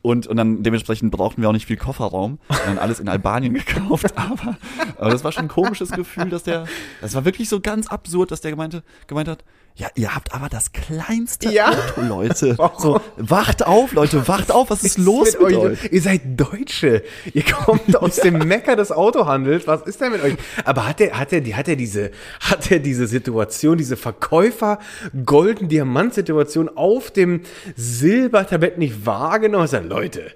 [0.06, 2.38] Und, und dann dementsprechend brauchten wir auch nicht viel Kofferraum.
[2.48, 4.16] Wir haben alles in Albanien gekauft.
[4.16, 4.56] Aber,
[5.00, 6.68] aber das war schon ein komisches Gefühl, dass der,
[7.02, 9.44] das war wirklich so ganz absurd, dass der gemeinte, gemeint hat,
[9.78, 11.70] ja, ihr habt aber das kleinste Ja.
[11.70, 12.56] Auto, Leute.
[12.78, 15.80] So, wacht auf, Leute, wacht auf, was ist los mit, euch?
[15.92, 17.04] Ihr seid Deutsche.
[17.34, 19.68] Ihr kommt aus dem Mecker des Autohandels.
[19.68, 20.36] Was ist denn mit euch?
[20.66, 24.80] Aber hat er, hat er, hat er diese, hat er diese Situation, diese Verkäufer
[25.26, 27.42] Golden Diamant Situation auf dem
[27.76, 29.90] Silbertablett nicht wahrgenommen?
[29.90, 30.32] Leute,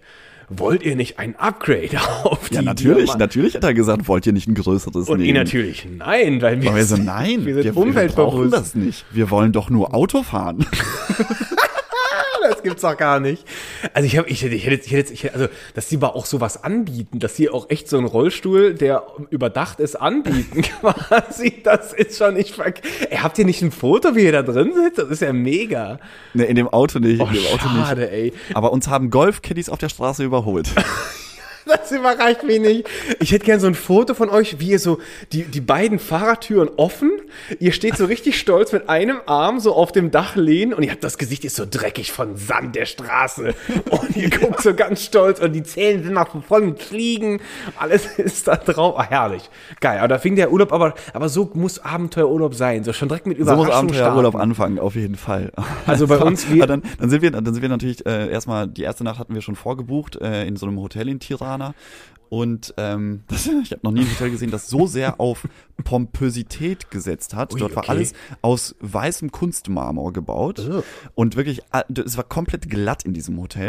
[0.49, 4.33] wollt ihr nicht ein Upgrade auf die Ja, natürlich, natürlich hat er gesagt, wollt ihr
[4.33, 5.27] nicht ein größeres Und nehmen?
[5.29, 8.75] ihr natürlich, nein, weil wir, wir so, sind- nein, wir sind wir, wir brauchen das
[8.75, 9.05] nicht.
[9.11, 10.65] Wir wollen doch nur Auto fahren.
[12.41, 13.45] Das gibt's doch gar nicht.
[13.93, 16.15] Also ich habe, ich hätte, ich hätte, ich hätte, ich hätte, also dass die aber
[16.15, 21.61] auch sowas anbieten, dass die auch echt so einen Rollstuhl, der überdacht ist, anbieten quasi.
[21.63, 24.73] Das ist schon nicht verk Ey, habt ihr nicht ein Foto, wie ihr da drin
[24.73, 24.97] sitzt?
[24.99, 25.99] Das ist ja mega.
[26.33, 27.87] ne, in dem Auto nicht, Oh, in dem Auto nicht.
[27.87, 28.33] schade, ey.
[28.53, 30.69] Aber uns haben Golfkiddies auf der Straße überholt.
[31.79, 32.87] Das überreicht mich nicht.
[33.19, 34.99] Ich hätte gern so ein Foto von euch, wie ihr so
[35.31, 37.11] die, die beiden Fahrertüren offen.
[37.59, 40.91] Ihr steht so richtig stolz mit einem Arm so auf dem Dach lehnen und ihr
[40.91, 43.53] habt das Gesicht ist so dreckig von Sand der Straße.
[43.89, 47.39] Und ihr guckt so ganz stolz und die Zähne sind noch voll mit Fliegen.
[47.77, 48.95] Alles ist da drauf.
[48.97, 49.49] Ah, herrlich.
[49.79, 49.99] Geil.
[49.99, 52.83] Aber da fing der Urlaub, aber, aber so muss Abenteuerurlaub sein.
[52.83, 55.51] So schon direkt mit So Überraschung muss Abenteuerurlaub anfangen, auf jeden Fall.
[55.85, 58.83] Also bei uns, wir- dann, dann sind wir, dann sind wir natürlich äh, erstmal die
[58.83, 61.48] erste Nacht hatten wir schon vorgebucht äh, in so einem Hotel in Tirana
[62.29, 65.47] und ähm, das, ich habe noch nie ein Hotel gesehen, das so sehr auf
[65.83, 67.53] Pompösität gesetzt hat.
[67.53, 67.91] Ui, Dort war okay.
[67.91, 70.83] alles aus weißem Kunstmarmor gebaut Oh.
[71.15, 73.67] und wirklich, äh, es war komplett glatt in diesem Hotel.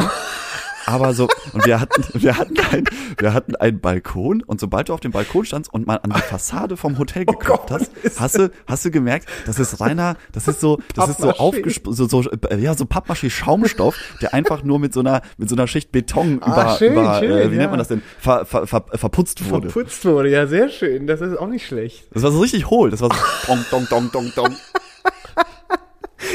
[0.91, 2.85] Aber so, und wir hatten, wir hatten ein,
[3.19, 6.21] wir hatten einen Balkon und sobald du auf dem Balkon standst und mal an die
[6.21, 10.49] Fassade vom Hotel geklopft Oh hast, hast du, hast du gemerkt, das ist reiner, das
[10.49, 11.39] ist so, das ist so Pappmaché.
[11.39, 15.49] aufgesp so, so, äh, ja, so Pappmaché Schaumstoff, der einfach nur mit so einer, mit
[15.49, 17.61] so einer Schicht Beton Ah, über, schön, über, schön, äh, wie ja.
[17.61, 19.71] nennt man das denn, ver, ver, ver, verputzt wurde.
[19.71, 20.31] verputzt wurde.
[20.31, 21.07] Ja, sehr schön.
[21.07, 22.09] Das ist auch nicht schlecht.
[22.13, 24.57] Das war so richtig hohl, das war so, dong, dong, dong, dong, dong.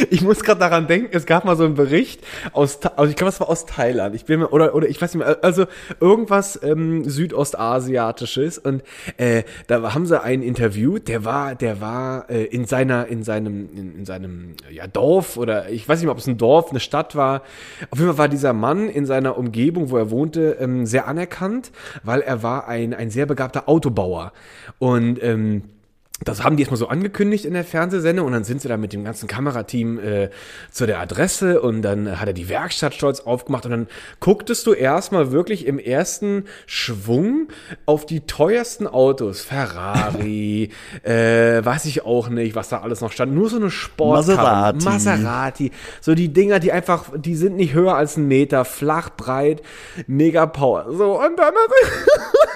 [0.10, 2.22] Ich muss gerade daran denken, es gab mal so einen Bericht
[2.54, 4.16] aus, also ich glaube, es war aus Thailand.
[4.16, 5.66] Ich bin mir, oder, oder ich weiß nicht mehr, also
[6.00, 8.84] irgendwas ähm, Südostasiatisches und
[9.18, 13.70] äh, da haben sie einen Interview, der war, der war äh, in seiner, in seinem,
[13.76, 16.80] in, in seinem ja, Dorf oder ich weiß nicht mehr, ob es ein Dorf, eine
[16.80, 17.42] Stadt war.
[17.92, 21.72] Auf jeden Fall war dieser Mann in seiner Umgebung, wo er wohnte, ähm, sehr anerkannt,
[22.04, 24.34] weil er war ein, ein sehr begabter Autobauer.
[24.80, 25.64] Und ähm,
[26.24, 28.94] das haben die erstmal so angekündigt in der Fernsehsendung und dann sind sie da mit
[28.94, 30.30] dem ganzen Kamerateam äh,
[30.72, 33.88] zu der Adresse und dann hat er die Werkstatt stolz aufgemacht und dann
[34.22, 37.50] gucktest du erstmal wirklich im ersten Schwung
[37.86, 39.42] auf die teuersten Autos.
[39.42, 40.70] Ferrari,
[41.04, 43.34] äh, weiß ich auch nicht, was da alles noch stand.
[43.34, 44.74] Nur so eine Sportkarre.
[44.74, 44.86] Maserati.
[44.86, 45.72] Maserati.
[46.00, 49.62] So die Dinger, die einfach, die sind nicht höher als ein Meter, flach, breit,
[50.08, 50.86] mega Power.
[50.94, 51.54] So, und dann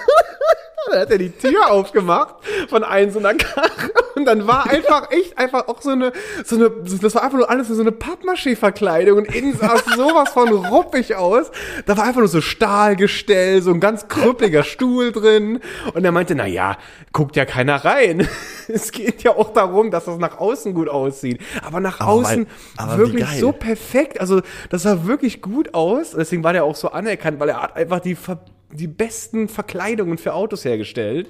[0.90, 2.34] dann hat er die Tür aufgemacht
[2.68, 3.68] von einem so einer Karre
[4.16, 6.12] und dann war einfach echt einfach auch so eine,
[6.44, 10.30] so eine, das war einfach nur alles so eine Pappmaché-Verkleidung und innen sah es sowas
[10.30, 11.50] von ruppig aus.
[11.86, 15.60] Da war einfach nur so Stahlgestell, so ein ganz krüppliger Stuhl drin
[15.94, 16.76] und er meinte, na ja,
[17.12, 18.26] guckt ja keiner rein.
[18.72, 21.40] Es geht ja auch darum, dass das nach außen gut aussieht.
[21.66, 24.20] Aber nach Aber weil- außen aber wie wirklich so perfekt.
[24.20, 26.12] Also das sah wirklich gut aus.
[26.16, 28.38] Deswegen war der auch so anerkannt, weil er hat einfach die, ver
[28.72, 31.28] die besten Verkleidungen für Autos hergestellt.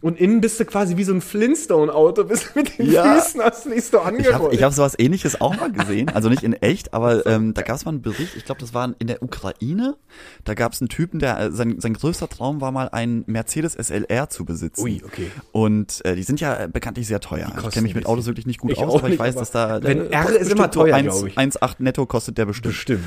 [0.00, 3.14] Und innen bist du quasi wie so ein Flintstone-Auto, bist mit den Ja.
[3.14, 4.54] Füßen hast du dich so Ich habe angerollt.
[4.54, 7.76] ich hab sowas ähnliches auch mal gesehen, also nicht in echt, aber ähm, da gab
[7.76, 9.96] es mal einen Bericht, ich glaube, das war in der Ukraine.
[10.44, 13.74] Da gab es einen Typen, der äh, sein, sein größter Traum war mal ein Mercedes
[13.74, 14.82] SLR zu besitzen.
[14.82, 15.30] Ui, okay.
[15.52, 17.46] Und äh, die sind ja äh, bekanntlich sehr teuer.
[17.48, 19.34] Ich kosten kenne mich mit Autos wirklich nicht gut Ich aus, aber ich nicht, weiß,
[19.36, 21.38] aber dass da wenn der R ist immer teuer, 1 glaub ich.
[21.38, 22.74] 1,8 netto kostet der bestimmt.
[22.74, 23.04] Bestimmt.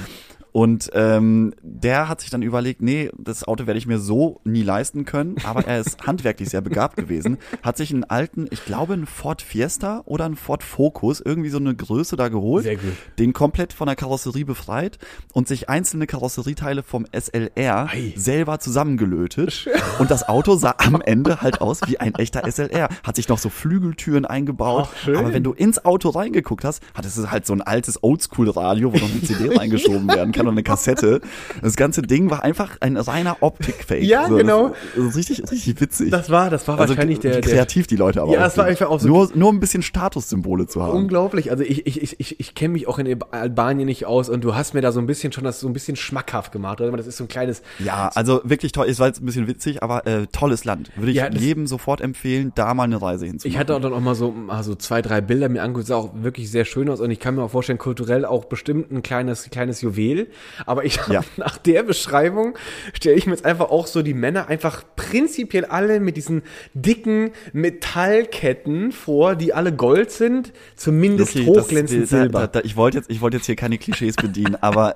[0.51, 4.63] Und ähm, der hat sich dann überlegt, nee, das Auto werde ich mir so nie
[4.63, 8.93] leisten können, aber er ist handwerklich sehr begabt gewesen, hat sich einen alten, ich glaube,
[8.93, 12.93] einen Ford Fiesta oder einen Ford Focus, irgendwie so eine Größe da geholt, Sehr gut.
[13.19, 14.97] den komplett von der Karosserie befreit
[15.33, 18.13] und sich einzelne Karosserieteile vom SLR Ei.
[18.15, 19.67] selber zusammengelötet.
[19.99, 22.87] Und das Auto sah am Ende halt aus wie ein echter SLR.
[23.03, 24.87] Hat sich noch so Flügeltüren eingebaut.
[25.03, 28.93] Ach, aber wenn du ins Auto reingeguckt hast, hattest du halt so ein altes Oldschool-Radio,
[28.93, 31.19] wo noch eine CD reingeschoben werden kann und eine Kassette.
[31.61, 34.03] Das ganze Ding war einfach ein reiner Optik-Fake.
[34.03, 34.73] Ja, das- genau.
[34.95, 36.11] Das ist richtig, richtig witzig.
[36.11, 38.65] Das war, das war also wahrscheinlich der, der kreativ die Leute aber Ja, es war
[38.65, 40.97] einfach auch so- nur, nur ein bisschen Statussymbole zu haben.
[40.97, 41.51] Unglaublich.
[41.51, 44.73] Also ich, ich, ich, ich, kenne mich auch in Albanien nicht aus und du hast
[44.73, 46.81] mir da so ein bisschen schon das so ein bisschen schmackhaft gemacht.
[46.81, 46.91] Oder?
[46.97, 47.61] Das ist so ein kleines.
[47.79, 48.87] Ja, also wirklich toll.
[48.89, 50.91] Es war jetzt ein bisschen witzig, aber äh, tolles Land.
[50.95, 53.51] Würde ich Ja, jedem sofort empfehlen, da mal eine Reise hinzumachen.
[53.53, 55.95] Ich hatte auch dann auch mal so, mal so zwei, drei Bilder mir angeguckt, sah
[55.95, 59.01] auch wirklich sehr schön aus und ich kann mir auch vorstellen, kulturell auch bestimmt ein
[59.03, 60.27] kleines, kleines Juwel.
[60.65, 61.21] Aber ich Ja.
[61.37, 62.55] nach der Beschreibung
[62.93, 67.31] stelle ich mir jetzt einfach auch so die Männer einfach prinzipiell alle mit diesen dicken
[67.53, 72.39] Metallketten vor, die alle Gold sind, zumindest Okay, das- hochglänzend da- Silber.
[72.41, 74.95] Da, da, ich wollte jetzt, ich wollte jetzt hier keine Klischees bedienen, aber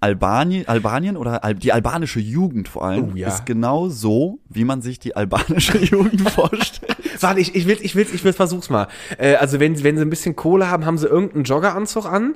[0.00, 3.28] Albanien, Albanien oder Al die albanische Jugend vor allem Oh, ja.
[3.28, 6.91] ist genau so, wie man sich die albanische Jugend vorstellt.
[7.20, 8.88] Warte, ich, ich will, ich will, ich will, versuch's mal.
[9.18, 12.34] Äh, also wenn, wenn sie ein bisschen Kohle haben, haben sie irgendeinen Joggeranzug an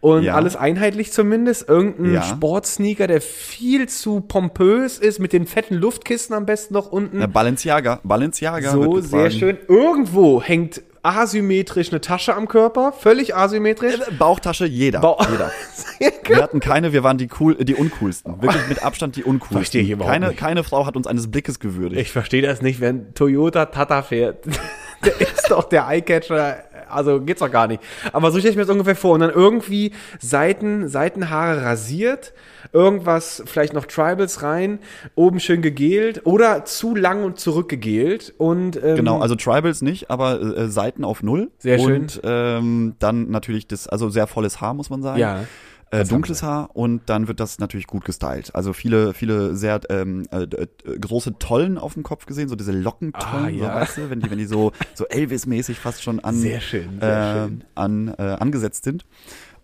[0.00, 0.34] und Ja.
[0.34, 1.68] alles einheitlich zumindest.
[1.68, 2.22] Irgendein Ja.
[2.22, 7.20] Sportsneaker, der viel zu pompös ist, mit den fetten Luftkissen am besten noch unten.
[7.20, 8.70] Ja, Balenciaga, Balenciaga.
[8.72, 9.58] so, sehr schön.
[9.68, 13.96] Irgendwo hängt asymmetrisch eine Tasche am Körper, völlig asymmetrisch.
[14.18, 15.00] Bauchtasche, jeder.
[15.00, 15.50] Bau- jeder.
[16.28, 18.40] Wir hatten keine, wir waren die cool, die uncoolsten.
[18.42, 19.56] Wirklich mit Abstand die uncoolsten.
[19.56, 20.38] Verstehe ich überhaupt keine, nicht.
[20.38, 22.00] keine Frau hat uns eines Blickes gewürdigt.
[22.00, 24.44] Ich verstehe das nicht, wenn Toyota Tata fährt.
[25.04, 26.58] der ist doch der Eyecatcher.
[26.90, 27.82] Also geht's doch gar nicht.
[28.12, 29.14] Aber so stelle ich mir das ungefähr vor.
[29.14, 32.32] Und dann irgendwie Seiten, Seitenhaare rasiert,
[32.72, 34.78] irgendwas, vielleicht noch Tribals rein,
[35.14, 38.34] oben schön gegelt oder zu lang und zurückgegelt.
[38.38, 41.50] Und ähm, Genau, also Tribals nicht, aber äh, Seiten auf Null.
[41.58, 42.02] Sehr schön.
[42.02, 45.18] Und ähm, dann natürlich das, also sehr volles Haar, muss man sagen.
[45.18, 45.44] Ja.
[45.90, 48.54] Äh, dunkles Haar und dann wird das natürlich gut gestylt.
[48.54, 50.66] Also viele, viele sehr ähm, äh, äh,
[51.00, 53.58] große Tollen auf dem Kopf gesehen, so diese Lockentollen, Ah, ja.
[53.58, 57.00] so, weißt du, wenn die, wenn die so, so Elvis-mäßig fast schon an, Sehr schön,
[57.00, 57.64] sehr äh, schön.
[57.74, 59.06] an äh, angesetzt sind.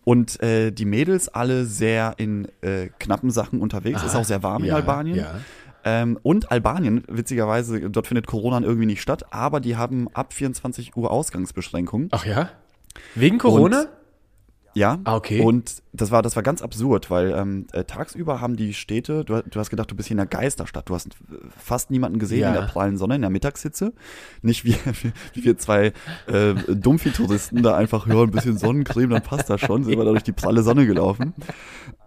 [0.05, 4.03] Und äh, die Mädels alle sehr in äh, knappen Sachen unterwegs.
[4.03, 5.17] Ist auch sehr warm in Ja, Albanien.
[5.17, 5.35] ja.
[5.87, 10.97] Ähm, und Albanien, witzigerweise, dort findet Corona irgendwie nicht statt, aber die haben ab 24
[10.97, 12.09] Uhr Ausgangsbeschränkungen.
[12.11, 12.51] Ach ja?
[13.15, 13.87] Wegen Corona?
[14.75, 14.99] Ja.
[15.05, 15.41] Ah, okay.
[15.41, 19.43] Und das war, das war ganz absurd, weil ähm, äh, tagsüber haben die Städte, du,
[19.43, 20.89] du hast gedacht, du bist hier in der Geisterstadt.
[20.89, 21.11] Du hast äh,
[21.57, 22.49] fast niemanden gesehen Ja.
[22.49, 23.93] in der prallen Sonne, in der Mittagshitze.
[24.43, 24.75] Nicht wie,
[25.35, 25.93] wie, wir zwei
[26.27, 30.11] äh, Dumpfi-Touristen da einfach, ja, ein bisschen Sonnencreme, dann passt das schon, sind wir da
[30.11, 31.35] durch die pralle Sonne gelaufen.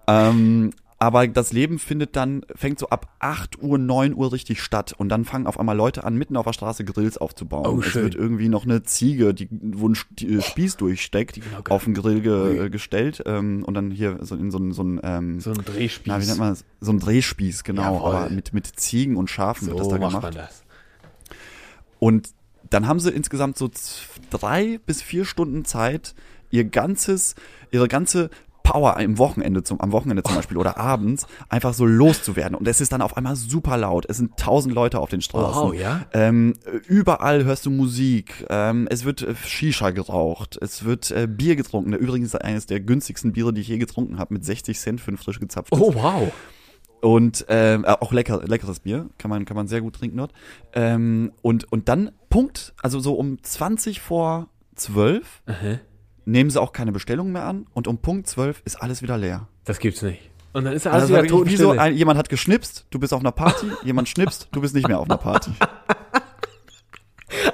[0.08, 4.94] Ähm, aber das Leben findet dann, fängt so ab 8 Uhr, 9 Uhr richtig statt.
[4.98, 7.68] Und dann fangen auf einmal Leute an, mitten auf der Straße Grills aufzubauen.
[7.68, 8.04] Oh, es schön.
[8.04, 12.22] wird irgendwie noch eine Ziege, die, wo ein äh, Spieß durchsteckt, genau auf den Grill
[12.22, 13.22] ge, äh, gestellt.
[13.28, 16.08] Ähm, und dann hier so in so, ein- so ein, ähm, So ein Drehspieß.
[16.08, 16.66] na, wie nennt man das?
[16.82, 17.82] So ein Drehspieß, genau.
[17.96, 18.16] Jawohl.
[18.16, 20.24] Aber mit, mit Ziegen und Schafen wird das so da macht gemacht.
[20.24, 20.64] man das.
[22.00, 22.30] Und
[22.70, 23.70] dann haben sie insgesamt so
[24.30, 26.16] drei bis vier Stunden Zeit,
[26.50, 27.36] ihr ganzes,
[27.72, 28.30] ihre ganze
[28.68, 32.54] Power im Wochenende zum, am Wochenende zum Beispiel oder abends einfach so loszuwerden.
[32.54, 34.06] Und es ist dann auf einmal super laut.
[34.10, 35.62] Es sind tausend Leute auf den Straßen.
[35.62, 36.06] Wow, ja?
[36.12, 36.54] Ähm,
[36.86, 38.46] überall hörst du Musik.
[38.50, 40.58] Ähm, es wird äh, Shisha geraucht.
[40.62, 41.94] Es wird äh, Bier getrunken.
[41.94, 45.18] Übrigens eines der günstigsten Biere, die ich je getrunken habe, mit 60 Cent für ein
[45.18, 45.80] frisch gezapftes.
[45.80, 46.30] Oh, wow.
[47.00, 50.34] Und ähm, äh, auch lecker, leckeres Bier, kann man, kann man sehr gut trinken dort.
[50.74, 55.44] Ähm, und, und dann Punkt, also so um 20 vor 12
[56.28, 59.48] nehmen sie auch keine Bestellungen mehr an und um Punkt 12 ist alles wieder leer.
[59.66, 60.30] Das gibt's nicht.
[60.54, 61.82] Und dann ist alles Also das war wieder so, Totenstille.
[61.82, 65.00] ein, jemand hat geschnipst, du bist auf einer Party, jemand schnipst, du bist nicht mehr
[65.00, 65.52] auf einer Party.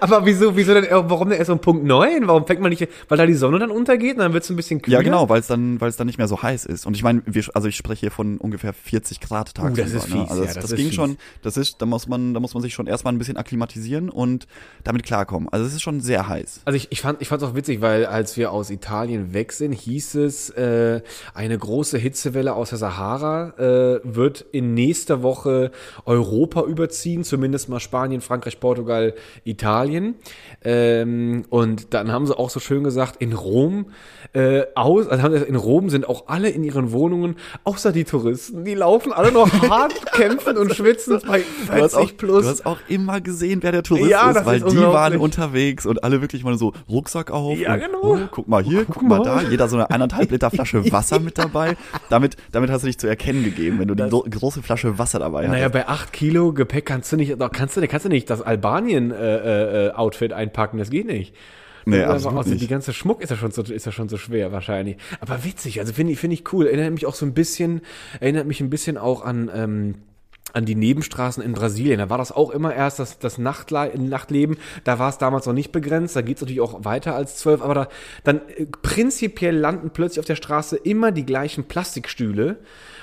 [0.03, 2.27] Aber wieso, wieso denn, äh, warum denn erst um Punkt 9?
[2.27, 4.81] Warum fängt man nicht, weil da die Sonne dann untergeht und dann wird's ein bisschen
[4.81, 4.97] kühler?
[4.97, 6.85] Ja, genau, weil es dann, weil es dann nicht mehr so heiß ist.
[6.85, 9.81] Und ich meine, wir, also ich spreche hier von ungefähr 40 Grad tagsüber.
[9.81, 10.21] Uh, das ist ne?
[10.21, 10.95] fies, Also ja, das, das das ist ging fies.
[10.95, 14.09] schon, das ist, da muss man, da muss man sich schon erstmal ein bisschen akklimatisieren
[14.09, 14.45] und
[14.83, 15.47] damit klarkommen.
[15.49, 16.61] Also es ist schon sehr heiß.
[16.65, 19.71] Also ich, ich fand ich fand's auch witzig, weil als wir aus Italien weg sind,
[19.71, 21.01] hieß es, äh,
[21.33, 25.71] eine große Hitzewelle aus der Sahara äh, wird in nächster Woche
[26.05, 29.13] Europa überziehen, zumindest mal Spanien, Frankreich, Portugal,
[29.45, 29.92] Italien.
[30.63, 33.87] Ähm, und dann haben sie auch so schön gesagt, in Rom
[34.33, 38.03] äh, aus, also haben sie, in Rom sind auch alle in ihren Wohnungen, außer die
[38.03, 42.43] Touristen, die laufen alle noch hart kämpfen und schwitzen bei Du hast, auch, 40 plus.
[42.43, 45.17] du hast auch immer gesehen, wer der Tourist Ja, ist, das weil ist die waren
[45.17, 47.57] unterwegs und alle wirklich mal so Rucksack auf.
[47.57, 47.99] Ja, und, genau.
[48.01, 49.41] Oh, guck mal hier, guck, mal da.
[49.41, 51.75] Jeder so eine anderthalb Liter Flasche Wasser mit dabei.
[52.09, 55.19] Damit, damit hast du dich zu erkennen gegeben, wenn du die gro große Flasche Wasser
[55.19, 55.73] dabei Naja, hattest.
[55.73, 58.41] bei 8 Kilo Gepäck kannst du nicht, kannst du, kannst du nicht das
[59.73, 61.35] Albanien-Outfit einpacken, das geht nicht.
[61.85, 62.61] Nee, absolut also nicht.
[62.61, 64.97] Die ganze Schmuck ist ja schon so, ist ja schon so schwer wahrscheinlich.
[65.19, 66.67] Aber witzig, also finde ich, finde ich cool.
[66.67, 67.81] Erinnert mich auch so ein bisschen,
[68.21, 69.95] erinnert mich ein bisschen auch an, ähm,
[70.51, 71.97] an die Nebenstraßen in Brasilien.
[71.99, 74.57] Da war das auch immer erst das, das Nachtle Nachtleben.
[74.83, 76.15] Da war es damals noch nicht begrenzt.
[76.15, 77.61] Da geht es natürlich auch weiter als zwölf.
[77.61, 77.87] Aber da,
[78.23, 82.57] dann äh, prinzipiell landen plötzlich auf der Straße immer die gleichen Plastikstühle.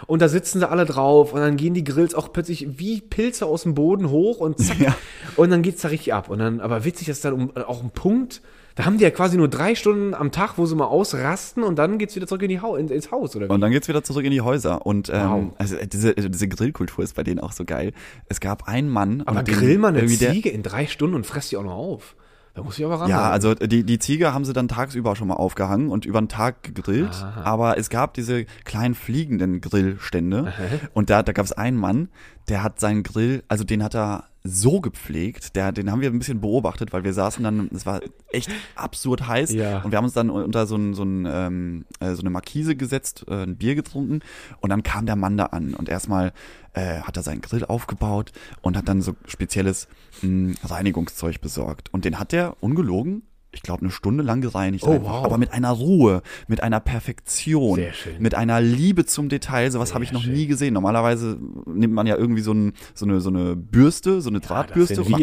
[0.07, 1.33] Und da sitzen sie alle drauf.
[1.33, 4.79] Und dann gehen die Grills auch plötzlich wie Pilze aus dem Boden hoch und zack.
[4.81, 4.97] Ja.
[5.37, 6.31] Und dann geht's da richtig ab.
[6.31, 8.41] Und dann, aber witzig, dass dann um, auch ein Punkt,
[8.81, 11.77] da haben die ja quasi nur drei Stunden am Tag, wo sie mal ausrasten und
[11.79, 13.53] dann geht's wieder zurück in die in, ins Haus, oder wie?
[13.53, 14.87] Und dann geht's wieder zurück in die Häuser.
[14.87, 15.53] Und ähm, Wow.
[15.59, 17.93] also äh, diese, diese Grillkultur ist bei denen auch so geil.
[18.31, 19.23] Es gab einen Mann.
[19.27, 22.17] aber grill mal eine Ziege in drei Stunden und fress die auch noch auf.
[22.55, 23.11] Da muss ich aber ran.
[23.11, 26.31] Ja, also die, die Ziege haben sie dann tagsüber schon mal aufgehangen und über den
[26.31, 27.23] Tag gegrillt.
[27.45, 30.53] Aber es gab diese kleinen fliegenden Grillstände.
[30.95, 32.09] Und da, da gab es einen Mann,
[32.49, 35.55] der hat seinen Grill, also den hat er so gepflegt.
[35.57, 38.01] Der, den haben wir ein bisschen beobachtet, weil wir saßen dann, es war
[38.31, 39.53] echt absurd heiß.
[39.53, 39.83] Ja.
[39.83, 42.77] Und wir haben uns dann unter so, ein, so, ein, ähm, äh, so eine Markise
[42.77, 44.21] gesetzt, äh, ein Bier getrunken.
[44.61, 45.75] Und dann kam der Mann da an.
[45.75, 46.33] Und erstmal
[46.73, 49.89] äh, hat er seinen Grill aufgebaut und hat dann so spezielles
[50.23, 51.93] mh, Reinigungszeug besorgt.
[51.93, 54.85] Und den hat er ungelogen ich glaube, eine Stunde lang gereinigt.
[54.87, 55.11] Oh, einfach.
[55.13, 55.25] wow.
[55.25, 58.21] Aber mit einer Ruhe, mit einer Perfektion, Sehr schön.
[58.21, 59.71] mit einer Liebe zum Detail.
[59.71, 60.35] Sowas habe ich noch schön.
[60.35, 60.75] nie gesehen.
[60.75, 65.03] Normalerweise nimmt man ja irgendwie so, ein, so, eine, so eine Bürste, so eine Drahtbürste
[65.03, 65.23] und macht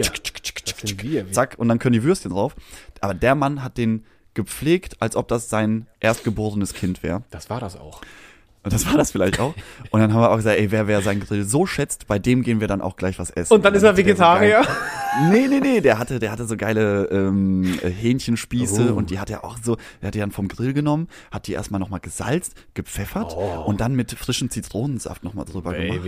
[1.03, 1.31] wir.
[1.31, 2.55] zack und dann können die Würstchen drauf.
[2.99, 7.23] Aber der Mann hat den gepflegt, als ob das sein erstgeborenes Kind wäre.
[7.31, 8.01] Das war das auch.
[8.67, 9.53] Und das war das vielleicht auch.
[9.91, 12.43] Und dann haben wir auch gesagt, ey, wer, wer seinen Grill so schätzt, bei dem
[12.43, 13.53] gehen wir dann auch gleich was essen.
[13.53, 14.61] Und dann ist er der so Vegetarier?
[14.61, 18.97] geil- nee, nee, nee, der hatte, der hatte so geile ähm, äh, Hähnchenspieße Oh.
[18.97, 21.53] und die hat er auch so, der hat die dann vom Grill genommen, hat die
[21.53, 23.63] erstmal nochmal gesalzt, gepfeffert Oh.
[23.65, 26.05] und dann mit frischem Zitronensaft nochmal drüber gemacht.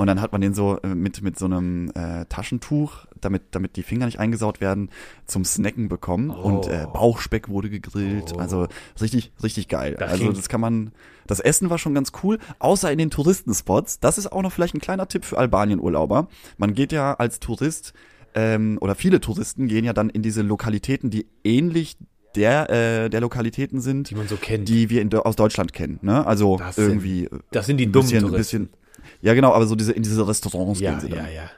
[0.00, 3.76] Und dann hat man den so äh, mit, mit so einem äh, Taschentuch, damit, damit
[3.76, 4.88] die Finger nicht eingesaut werden,
[5.26, 6.30] zum Snacken bekommen.
[6.30, 8.34] Und äh, Bauchspeck wurde gegrillt.
[8.38, 8.66] Also
[8.98, 9.96] richtig, richtig geil.
[9.98, 10.92] Das also das kann man.
[11.26, 14.00] Das Essen war schon ganz cool, außer in den Touristenspots.
[14.00, 16.28] Das ist auch noch vielleicht ein kleiner Tipp für Albanien-Urlauber.
[16.56, 17.92] Man geht ja als Tourist,
[18.34, 21.98] ähm, oder viele Touristen gehen ja dann in diese Lokalitäten, die ähnlich
[22.36, 24.68] der, äh, der Lokalitäten sind, Die man so kennt.
[24.68, 25.98] die wir in, aus Deutschland kennen.
[26.02, 26.26] Ne?
[26.26, 27.24] Also Das sind- irgendwie.
[27.24, 28.64] äh, das sind die dummen bisschen, Touristen.
[28.64, 28.79] bisschen,
[29.22, 31.26] ja, genau, aber so diese in diese Restaurants Ja, gehen sie dann.
[31.26, 31.50] ja, ja.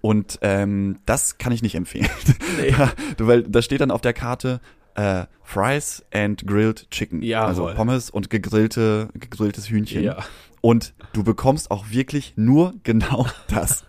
[0.00, 2.08] Und ähm, das kann ich nicht empfehlen.
[2.78, 4.60] da, du, weil da steht dann auf der Karte
[4.94, 7.22] äh, Fries and Grilled Chicken.
[7.22, 7.48] Jawohl.
[7.48, 10.02] Also Pommes und gegrillte, gegrilltes Hühnchen.
[10.02, 10.18] Ja.
[10.60, 13.84] Und du bekommst auch wirklich nur genau das.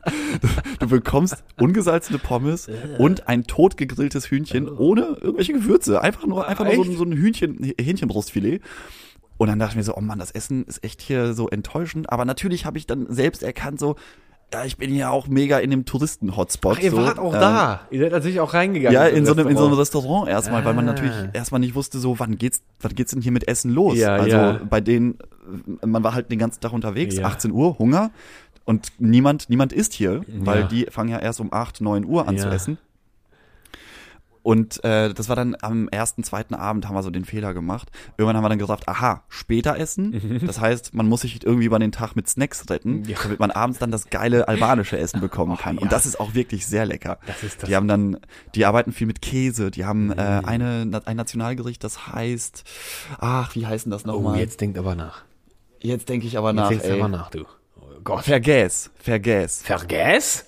[0.79, 6.01] Du, bekommst ungesalzene Pommes und ein totgegrilltes Hühnchen ohne irgendwelche Gewürze.
[6.01, 8.61] Einfach nur, einfach nur so, so ein Hühnchen, Hähnchenbrustfilet.
[9.37, 12.09] Und dann dachte ich mir so, oh Mann, das Essen ist echt hier so enttäuschend.
[12.11, 13.95] Aber natürlich habe ich dann selbst erkannt, so,
[14.53, 16.77] ja, ich bin ja auch mega in dem Touristen-Hotspot.
[16.79, 17.81] Ach, ihr so, wart auch ähm, da.
[17.91, 18.93] Ihr seid natürlich auch reingegangen.
[18.93, 20.29] Ja, ins in so einem, in so einem Restaurant.
[20.29, 20.93] Erstmal, weil man Ah.
[20.93, 23.97] natürlich erstmal nicht wusste, so, wann geht's, wann geht's denn hier mit Essen los?
[23.97, 24.61] Ja, also ja.
[24.69, 25.17] bei denen,
[25.81, 27.25] äh, man war halt den ganzen Tag unterwegs, Ja.
[27.25, 28.11] 18 Uhr, Hunger.
[28.63, 32.37] Und niemand, niemand isst hier, weil die fangen ja erst um 8, 9 Uhr an
[32.37, 32.77] zu essen.
[34.47, 37.89] Und äh, das war dann am ersten, zweiten Abend haben wir so den Fehler gemacht.
[38.17, 40.39] Irgendwann haben wir dann gesagt, aha, später essen.
[40.47, 43.03] Das heißt, man muss sich irgendwie über den Tag mit Snacks retten, Mhm.
[43.09, 43.17] Ja.
[43.23, 45.75] damit man abends dann das geile albanische Essen bekommen Oh, kann.
[45.75, 45.81] ja.
[45.81, 47.19] Und das ist auch wirklich sehr lecker.
[47.27, 48.19] Das ist das- Die haben dann,
[48.55, 49.69] die arbeiten viel mit Käse.
[49.69, 50.45] Die haben äh, Mhm.
[50.47, 52.63] eine, ein Nationalgericht, das heißt,
[53.19, 54.39] ach, wie heißt denn das Oh, nochmal?
[54.39, 55.23] jetzt denkt aber nach.
[55.81, 56.69] Jetzt denke ich aber Jetzt nach.
[56.69, 57.41] denkst du aber nach, du.
[57.75, 58.23] Oh Gott.
[58.23, 59.63] Vergäß, vergäß.
[59.63, 60.45] Vergess?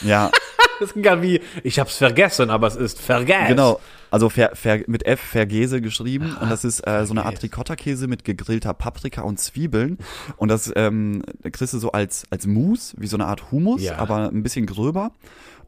[0.00, 0.30] Ja,
[0.82, 3.48] Das klingt gerade wie, ich hab's vergessen, aber es ist Vergess.
[3.48, 3.80] genau.
[4.10, 7.42] Also ver, ver, mit F Vergäse geschrieben und das ist äh, so eine Art.
[7.42, 9.96] Ricotta-Käse mit gegrillter Paprika und Zwiebeln
[10.36, 13.96] und das ähm, kriegst du so als als Mousse, wie so eine Art Hummus, Ja.
[13.96, 15.12] aber ein bisschen gröber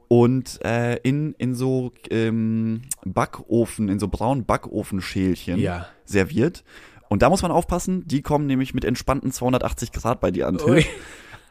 [0.08, 5.86] und äh, in in so ähm, Backofen, in so braunen Backofenschälchen Ja.
[6.04, 6.64] serviert.
[7.08, 10.58] Und da muss man aufpassen, die kommen nämlich mit entspannten 280 Grad bei dir an.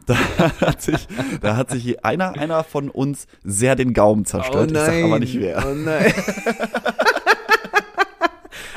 [0.06, 0.16] Da
[0.62, 1.08] hat sich,
[1.42, 4.72] da hat sich einer, einer von uns sehr den Gaumen zerstört.
[4.72, 5.64] Ich sag aber nicht wer.
[5.66, 6.14] Oh nein.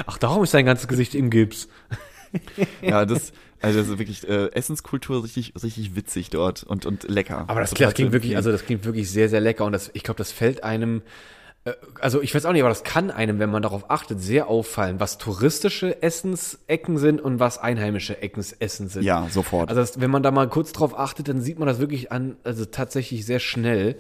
[0.07, 1.69] Ach, darum ist dein ganzes Gesicht im Gips.
[2.83, 7.45] Ja, das, also das ist wirklich äh, Essenskultur richtig, richtig witzig dort und und lecker.
[7.47, 9.91] Aber das, Total das klingt wirklich, also das klingt wirklich sehr, sehr lecker und das,
[9.95, 11.01] ich glaube, das fällt einem,
[12.01, 15.01] also ich weiß auch nicht, aber das kann einem, wenn man darauf achtet, sehr auffallen,
[15.01, 19.03] was touristische Essensecken sind und was einheimische Eckensessen sind.
[19.05, 19.69] ja sofort.
[19.69, 22.37] Also das, wenn man da mal kurz drauf achtet, dann sieht man das wirklich an,
[22.45, 23.97] also tatsächlich sehr schnell.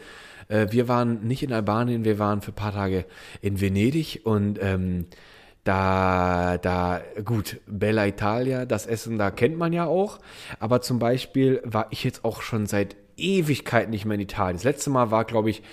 [0.48, 3.04] Äh, wir waren nicht in Albanien, wir waren für ein paar Tage
[3.40, 5.06] in Venedig und ähm,
[5.64, 10.20] da, da, gut, Bella Italia, das Essen, da kennt man ja auch.
[10.60, 14.56] Aber zum Beispiel war ich jetzt auch schon seit Ewigkeiten nicht mehr in Italien.
[14.56, 15.64] Das letzte Mal war, glaube ich,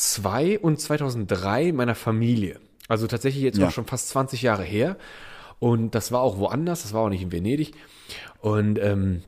[0.00, 2.58] 2002 und 2003 meiner Familie.
[2.88, 3.68] Also tatsächlich jetzt Ja.
[3.68, 4.96] auch schon fast 20 Jahre her.
[5.58, 7.74] Und das war auch woanders, das war auch nicht in Venedig.
[8.40, 9.22] Und ähm,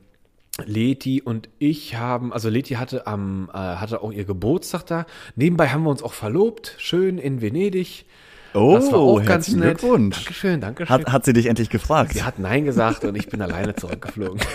[0.65, 5.05] Leti und ich haben, also Leti hatte am, äh, hatte auch ihr Geburtstag da.
[5.35, 8.05] Nebenbei haben wir uns auch verlobt, schön in Venedig.
[8.55, 9.77] oh, das war auch ganz herzlichen nett.
[9.79, 10.15] Glückwunsch.
[10.17, 10.89] Dankeschön, Dankeschön.
[10.93, 12.13] Hat, hat sie dich endlich gefragt?
[12.13, 14.41] Sie hat Nein gesagt und ich bin alleine zurückgeflogen.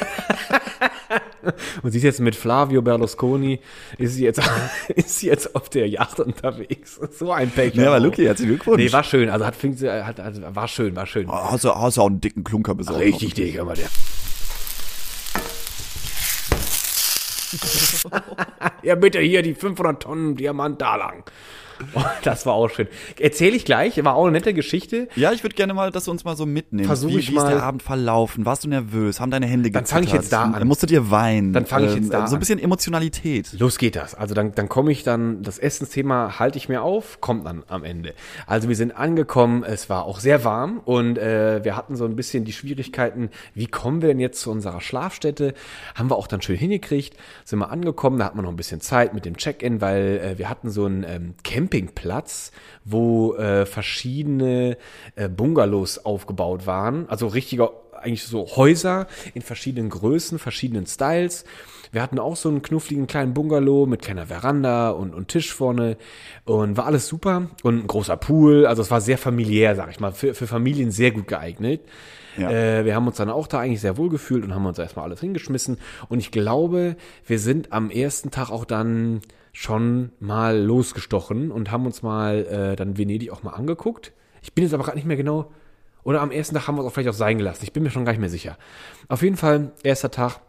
[1.83, 3.61] und sie ist jetzt mit Flavio Berlusconi,
[3.97, 4.41] ist sie jetzt,
[4.95, 7.01] ist sie jetzt auf der Yacht unterwegs.
[7.19, 7.75] So ein Pech.
[7.75, 8.79] Ja, aber Luki, herzlichen Glückwunsch.
[8.79, 9.29] Nee, war schön.
[9.29, 11.27] Also hat, fing sie, hat, hat, war schön, war schön.
[11.29, 13.01] Oh, hast, du, hast du auch einen dicken Klunker besorgt?
[13.01, 13.89] Richtig dick, aber der.
[18.83, 21.25] ja, bitte hier die 500 Tonnen Diamant da lang.
[21.95, 22.89] Oh, das war auch schön.
[23.19, 25.09] Erzähle ich gleich, war auch eine nette Geschichte.
[25.17, 26.87] Ja, ich würde gerne mal, dass du uns mal so mitnimmst.
[26.87, 28.45] Versuch wie, ich wie ist mal- der Abend verlaufen?
[28.47, 29.21] Warst du nervös?
[29.21, 30.67] Haben deine Hände Dann fang ich jetzt da an.
[30.67, 31.53] Musstet ihr weinen?
[31.53, 32.41] Dann fang ich jetzt da So ein an.
[32.41, 33.53] bisschen Emotionalität.
[33.59, 34.15] Los geht das.
[34.15, 37.85] Also dann, dann komme ich dann, das Essensthema halte ich mir auf, kommt dann am
[37.85, 38.15] Ende.
[38.47, 42.17] Also wir sind angekommen, es war auch sehr warm und äh, wir hatten so ein
[42.17, 45.55] bisschen die Schwierigkeiten, wie kommen wir denn jetzt zu unserer Schlafstätte?
[45.95, 48.81] Haben wir auch dann schön hingekriegt, sind wir angekommen, da hatten wir noch ein bisschen
[48.81, 51.35] Zeit mit dem Check-in, weil äh, wir hatten so einen ähm,
[51.69, 52.53] Campingplatz,
[52.85, 54.77] wo äh, verschiedene
[55.17, 61.45] äh, Bungalows aufgebaut waren, also richtiger eigentlich so Häuser in verschiedenen Größen, verschiedenen Styles.
[61.91, 65.97] Wir hatten auch so einen knuffligen kleinen Bungalow mit kleiner Veranda und, und Tisch vorne
[66.45, 68.67] und war alles super und ein großer Pool.
[68.67, 71.81] Also es war sehr familiär, sag ich mal, für, für Familien sehr gut geeignet.
[72.37, 72.51] Ja.
[72.51, 75.07] Äh, wir haben uns dann auch da eigentlich sehr wohl gefühlt und haben uns erstmal
[75.07, 75.79] alles hingeschmissen.
[76.09, 76.97] Und ich glaube,
[77.27, 79.23] wir sind am ersten Tag auch dann
[79.53, 84.13] schon mal losgestochen und haben uns mal äh, dann Venedig auch mal angeguckt.
[84.43, 85.51] Ich bin jetzt aber gerade nicht mehr genau.
[86.05, 87.65] Oder am ersten Tag haben wir es auch vielleicht auch sein gelassen.
[87.65, 88.57] Ich bin mir schon gar nicht mehr sicher.
[89.09, 90.41] Auf jeden Fall, erster Tag,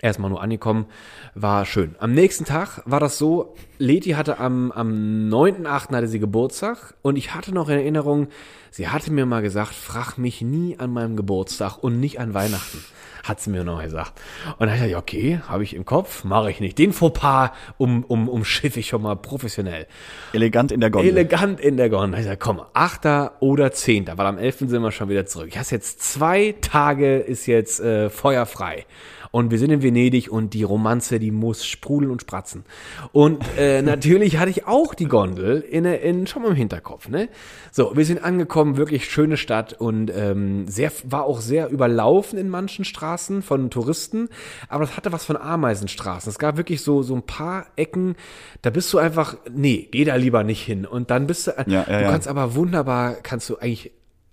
[0.00, 0.86] erstmal nur angekommen,
[1.34, 1.94] war schön.
[1.98, 4.90] Am nächsten Tag war das so, Leti hatte am, am
[5.30, 5.94] 9.8.
[5.94, 8.28] hatte sie Geburtstag und ich hatte noch in Erinnerung,
[8.70, 12.84] sie hatte mir mal gesagt, frag mich nie an meinem Geburtstag und nicht an Weihnachten.
[13.24, 14.12] Hat sie mir noch gesagt.
[14.58, 16.78] Und dann dachte ich, okay, habe ich im Kopf, mache ich nicht.
[16.78, 19.88] Den Fauxpas um, um, umschiffe ich schon mal professionell.
[20.32, 21.10] Elegant in der Gondel.
[21.10, 22.20] Elegant in der Gondel.
[22.20, 23.32] Ich sag, komm, 8.
[23.40, 24.06] oder 10.
[24.14, 24.58] Weil am 11.
[24.68, 25.48] sind wir schon wieder zurück.
[25.48, 28.86] Ich hast jetzt zwei Tage, ist jetzt äh, feuerfrei.
[29.30, 32.64] Und wir sind in Venedig und die Romanze, die muss sprudeln und spratzen.
[33.12, 37.08] Und äh, natürlich hatte ich auch die Gondel in, in, schon mal im Hinterkopf.
[37.08, 37.28] Ne?
[37.72, 42.48] So, wir sind angekommen, wirklich schöne Stadt und ähm, sehr, war auch sehr überlaufen in
[42.48, 44.28] manchen Straßen von Touristen.
[44.68, 46.30] Aber das hatte was von Ameisenstraßen.
[46.30, 48.16] Es gab wirklich so, so ein paar Ecken,
[48.62, 50.86] da bist du einfach, nee, geh da lieber nicht hin.
[50.86, 52.10] Und dann bist du, Ja, ja, du ja.
[52.10, 53.92] kannst aber wunderbar, kannst du eigentlich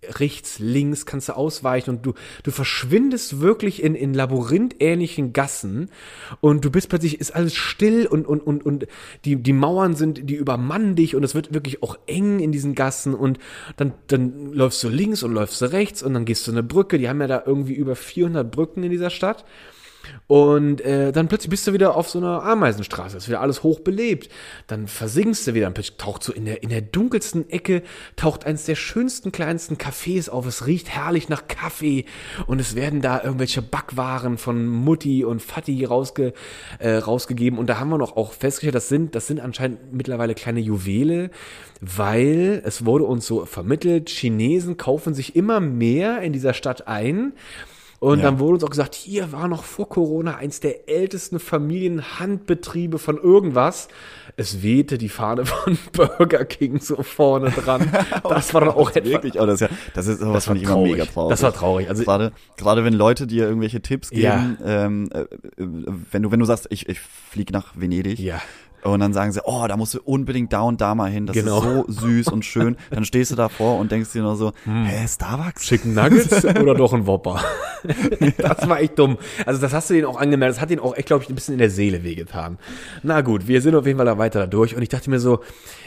[0.09, 5.89] rechts, links, kannst du ausweichen und du, du verschwindest wirklich in, in labyrinthähnlichen Gassen
[6.41, 8.87] und du bist plötzlich, ist alles still und, und, und, und
[9.25, 12.75] die, die Mauern sind, die übermannen dich und es wird wirklich auch eng in diesen
[12.75, 13.39] Gassen und
[13.77, 16.97] dann, dann läufst du links und läufst du rechts und dann gehst du eine Brücke,
[16.97, 19.45] die haben ja da irgendwie über 400 Brücken in dieser Stadt.
[20.27, 24.29] Und äh, dann plötzlich bist du wieder auf so einer Ameisenstraße, ist wieder alles hochbelebt.
[24.67, 27.83] Dann versinkst du wieder, dann plötzlich taucht so in der, in der dunkelsten Ecke,
[28.15, 30.45] taucht eins der schönsten, kleinsten Cafés auf.
[30.45, 32.05] Es riecht herrlich nach Kaffee
[32.47, 36.33] und es werden da irgendwelche Backwaren von Mutti und Fatti rausge,
[36.79, 37.59] äh, rausgegeben.
[37.59, 41.29] Und da haben wir noch auch festgestellt, das sind, das sind anscheinend mittlerweile kleine Juwele,
[41.81, 47.33] weil es wurde uns so vermittelt, Chinesen kaufen sich immer mehr in dieser Stadt ein.
[48.03, 48.25] Und Ja.
[48.25, 53.17] dann wurde uns auch gesagt, hier war noch vor Corona eins der ältesten Familienhandbetriebe von
[53.17, 53.87] irgendwas.
[54.35, 57.89] Es wehte die Fahne von Burger King so vorne dran.
[58.27, 59.09] Das war dann auch etwas.
[59.09, 61.29] Wirklich, oh, das ist ja, das ist sowas ich immer mega traurig.
[61.29, 61.87] Das war traurig.
[61.87, 64.35] Also gerade, gerade wenn Leute dir irgendwelche Tipps Ja.
[64.37, 65.27] geben, ähm, äh, äh,
[66.11, 68.19] wenn du, wenn du sagst, ich, ich fliege nach Venedig.
[68.19, 68.41] Ja.
[68.83, 71.25] Und dann sagen sie, oh, da musst du unbedingt da und da mal hin.
[71.25, 71.63] Das Genau.
[71.63, 71.85] Hm.
[71.87, 72.77] ist so süß und schön.
[72.91, 75.63] Dann stehst du davor und denkst dir nur so, hä, Starbucks?
[75.63, 77.41] Chicken Nuggets oder doch ein Whopper?
[78.37, 79.17] das war echt dumm.
[79.45, 80.55] Also das hast du denen auch angemerkt.
[80.55, 82.57] Das hat denen auch echt, glaube ich, ein bisschen in der Seele wehgetan.
[83.03, 84.75] Na gut, wir sind auf jeden Fall da weiter da durch.
[84.75, 85.39] Und ich dachte mir so,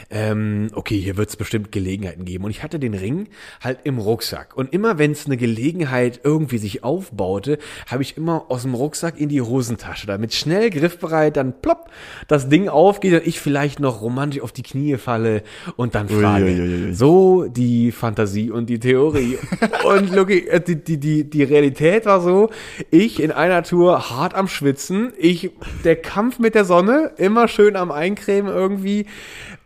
[0.09, 2.45] ähm, okay, hier wird es bestimmt Gelegenheiten geben.
[2.45, 3.27] Und ich hatte den Ring
[3.61, 4.55] halt im Rucksack.
[4.55, 9.19] Und immer wenn es eine Gelegenheit irgendwie sich aufbaute, habe ich immer aus dem Rucksack
[9.19, 11.89] in die Hosentasche, damit schnell griffbereit, dann plopp,
[12.27, 15.43] das Ding aufgeht und ich vielleicht noch romantisch auf die Knie falle
[15.75, 16.45] und dann frage.
[16.45, 16.93] Uiuiui.
[16.93, 19.37] So die Fantasie und die Theorie.
[19.83, 22.49] und Lucky, äh, die, die, die, die Realität war so,
[22.91, 25.51] ich in einer Tour hart am Schwitzen, ich,
[25.83, 29.05] der Kampf mit der Sonne, immer schön am Eincremen irgendwie.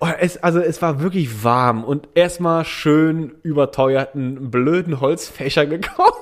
[0.04, 6.18] Oh, Es, also es war wirklich warm und erstmal schön überteuerten, blöden Holzfächer gekauft.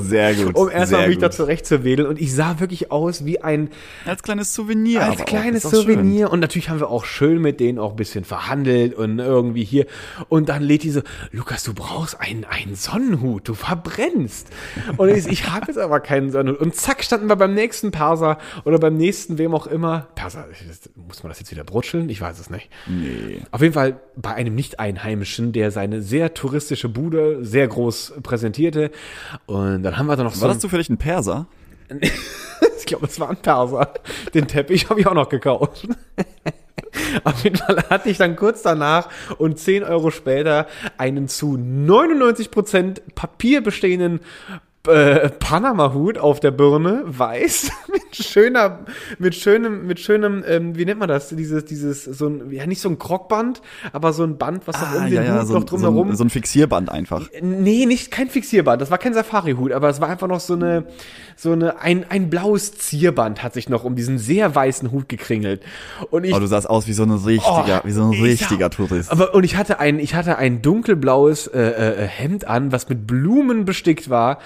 [0.00, 0.54] Sehr gut.
[0.56, 1.34] Um erstmal mich da gut.
[1.34, 2.08] zurechtzuwedeln.
[2.08, 3.70] Und ich sah wirklich aus wie ein
[4.04, 5.02] Als kleines Souvenir.
[5.04, 5.80] als kleines doch schön.
[5.82, 6.32] Souvenir.
[6.32, 9.86] Und natürlich haben wir auch schön mit denen auch ein bisschen verhandelt und irgendwie hier.
[10.28, 14.48] Und dann lädt die so, Lukas, du brauchst einen, einen Sonnenhut, du verbrennst.
[14.96, 16.60] Und ich, ich habe jetzt aber keinen Sonnenhut.
[16.60, 20.08] Und zack, standen wir beim nächsten Perser oder beim nächsten, wem auch immer.
[20.16, 20.46] Perser,
[21.06, 22.08] muss man das jetzt wieder brutscheln?
[22.08, 22.70] Ich weiß es nicht.
[23.04, 23.42] Nee.
[23.50, 28.90] Auf jeden Fall bei einem Nicht-Einheimischen, der seine sehr touristische Bude sehr groß präsentierte.
[29.46, 31.46] Und dann haben wir da noch so War das zufällig ein Perser?
[32.78, 33.92] ich glaube, es war ein Perser.
[34.32, 35.88] Den Teppich habe ich auch noch gekauft.
[37.24, 43.00] Auf jeden Fall hatte ich dann kurz danach und 10 Euro später einen zu 99%
[43.14, 44.20] Papier bestehenden
[44.88, 48.80] äh, Panama-Hut auf der Birne, weiß, mit schöner,
[49.18, 51.28] mit schönem, mit schönem, ähm, wie nennt man das?
[51.30, 53.62] Dieses, dieses, so ein, ja nicht so ein Krockband,
[53.92, 56.10] aber so ein Band, was noch um den Hut so, noch ein- so, drumherum.
[56.10, 57.28] ein, so ein Fixierband einfach.
[57.40, 58.82] Nee, nicht kein Fixierband.
[58.82, 60.84] Das war kein Safari-Hut, aber es war einfach noch so eine,
[61.36, 65.62] so eine, ein, ein blaues Zierband hat sich noch um diesen sehr weißen Hut gekringelt.
[66.10, 68.22] Und ich, Aber du sahst aus wie so ein richtiger, Oh, wie so ein ich
[68.22, 69.10] richtiger sag- Tourist.
[69.10, 73.06] Aber und ich hatte ein, ich hatte ein dunkelblaues äh, äh, Hemd an, was mit
[73.06, 74.38] Blumen bestickt war.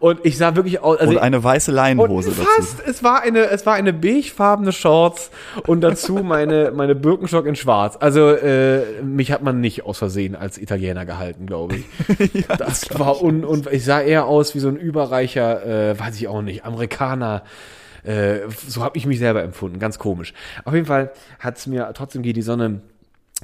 [0.00, 0.98] Und ich sah wirklich aus.
[0.98, 2.42] Also und eine weiße und Leinenhose dazu.
[2.56, 5.30] fast, es war eine, es war eine beigefarbene Shorts
[5.66, 7.96] und dazu meine, meine Birkenstock in Schwarz.
[8.00, 12.46] Also äh, mich hat man nicht aus Versehen als Italiener gehalten, glaube ich.
[12.58, 16.28] das war un, und ich sah eher aus wie so ein überreicher, äh, weiß ich
[16.28, 17.44] auch nicht, Amerikaner.
[18.02, 20.32] Äh, so habe ich mich selber empfunden, ganz komisch.
[20.64, 22.82] Auf jeden Fall hat es mir trotzdem geht die Sonne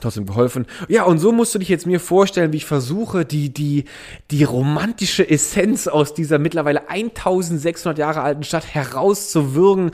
[0.01, 0.67] trotzdem geholfen.
[0.89, 3.85] Ja, und so musst du dich jetzt mir vorstellen, wie ich versuche, die, die,
[4.31, 9.91] die romantische Essenz aus dieser mittlerweile 1600 Jahre alten Stadt herauszuwürgen.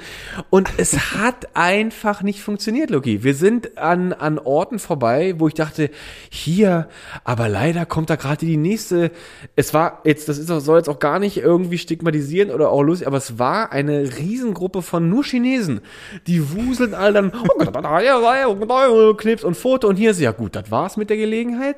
[0.51, 3.24] Und es hat einfach nicht funktioniert, Loki.
[3.24, 5.90] Wir sind an, an Orten vorbei, wo ich dachte,
[6.30, 6.88] hier,
[7.24, 9.11] aber leider kommt da gerade die nächste.
[9.57, 13.09] Es war jetzt, das ist, soll jetzt auch gar nicht irgendwie stigmatisieren oder auch lustig,
[13.09, 15.80] aber es war eine Riesengruppe von nur Chinesen.
[16.28, 20.97] Die wuseln all dann, oh Knips und Foto und hier ist ja gut, das war's
[20.97, 21.76] mit der Gelegenheit.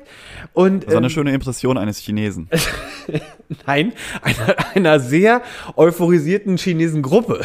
[0.53, 2.49] Und Das war eine ähm, schöne Impression eines Chinesen.
[3.65, 5.41] nein, einer, einer sehr
[5.75, 7.41] euphorisierten chinesen Gruppe,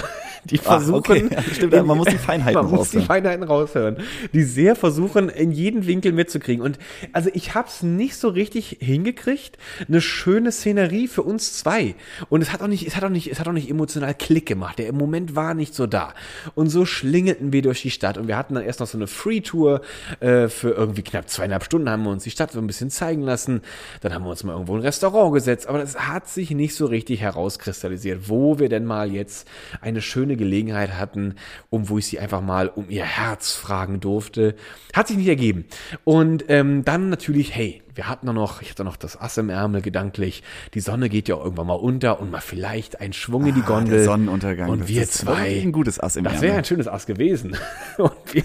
[0.50, 1.28] die versuchen, okay.
[1.30, 3.06] Ja, stimmt, man muss die Feinheiten man muss die raushören.
[3.06, 3.96] Feinheiten raushören,
[4.32, 6.64] die sehr versuchen, in jeden Winkel mitzukriegen.
[6.64, 6.78] Und
[7.12, 11.94] also ich habe es nicht so richtig hingekriegt, eine schöne Szenerie für uns zwei.
[12.28, 14.46] Und es hat auch nicht, es hat auch nicht, es hat auch nicht emotional Klick
[14.46, 14.78] gemacht.
[14.78, 16.14] Der im Moment war nicht so da.
[16.54, 18.18] Und so schlingelten wir durch die Stadt.
[18.18, 19.80] Und wir hatten dann erst noch so eine Free-Tour
[20.20, 23.22] äh, für irgendwie knapp zweieinhalb Stunden haben wir uns die Stadt so ein bisschen zeigen
[23.22, 23.62] lassen.
[24.00, 25.66] Dann haben wir uns mal irgendwo in ein Restaurant gesetzt.
[25.66, 29.48] Aber das hat sich nicht so richtig herauskristallisiert, wo wir denn mal jetzt
[29.80, 31.34] eine schöne Gelegenheit hatten,
[31.70, 34.54] um wo ich sie einfach mal um ihr Herz fragen durfte.
[34.94, 35.66] Hat sich nicht ergeben.
[36.04, 39.82] Und ähm, dann natürlich, hey, wir hatten noch, ich hatte noch das Ass im Ärmel
[39.82, 40.42] gedanklich.
[40.74, 43.66] Die Sonne geht ja irgendwann mal unter und mal vielleicht ein Schwung in die Ah,
[43.66, 43.96] Gondel.
[43.98, 44.68] der Sonnenuntergang.
[44.70, 45.60] Und Das wir zwei.
[45.62, 46.48] ein gutes Ass im Das Ärmel.
[46.48, 47.56] wäre ein schönes Ass gewesen.
[47.98, 48.44] Und wir,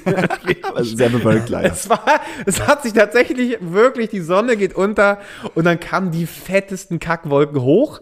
[0.64, 1.72] Aber sehr bewölkt leider.
[1.74, 2.04] es war,
[2.45, 5.20] es hat sich tatsächlich wirklich, die Sonne geht unter
[5.56, 7.99] und dann kamen die fettesten Kackwolken hoch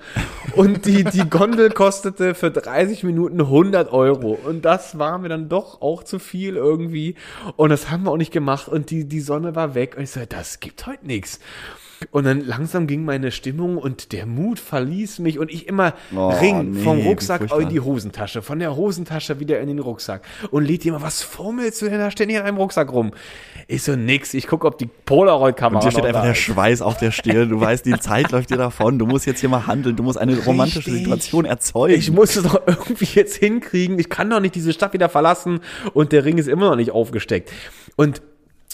[0.56, 5.50] und die, die Gondel kostete für 30 Minuten 100 Euro und das war mir dann
[5.50, 7.16] doch auch zu viel irgendwie
[7.56, 10.12] und das haben wir auch nicht gemacht und die, die Sonne war weg und ich
[10.12, 11.39] so, das gibt heute nichts.
[12.12, 16.30] Und dann langsam ging meine Stimmung und der Mut verließ mich und ich immer Oh,
[16.30, 20.22] Ring nee, vom Rucksack in die Hosentasche, von der Hosentasche wieder in den Rucksack
[20.52, 23.12] und lädt immer, was fummelst du denn da ständig in einem Rucksack rum?
[23.68, 26.38] Ich so, nix, ich gucke, ob die Polaroid-Kamera Und dir steht einfach der ist.
[26.38, 27.50] Schweiß auf der Stirn.
[27.50, 28.98] Du weißt, die Zeit läuft dir davon.
[28.98, 29.96] Du musst jetzt hier mal handeln.
[29.96, 31.04] Du musst eine romantische Richtig.
[31.04, 31.94] Situation erzeugen.
[31.94, 34.00] Ich muss es doch irgendwie jetzt hinkriegen.
[34.00, 35.60] Ich kann doch nicht diese Stadt wieder verlassen
[35.94, 37.52] und der Ring ist immer noch nicht aufgesteckt.
[37.96, 38.22] Und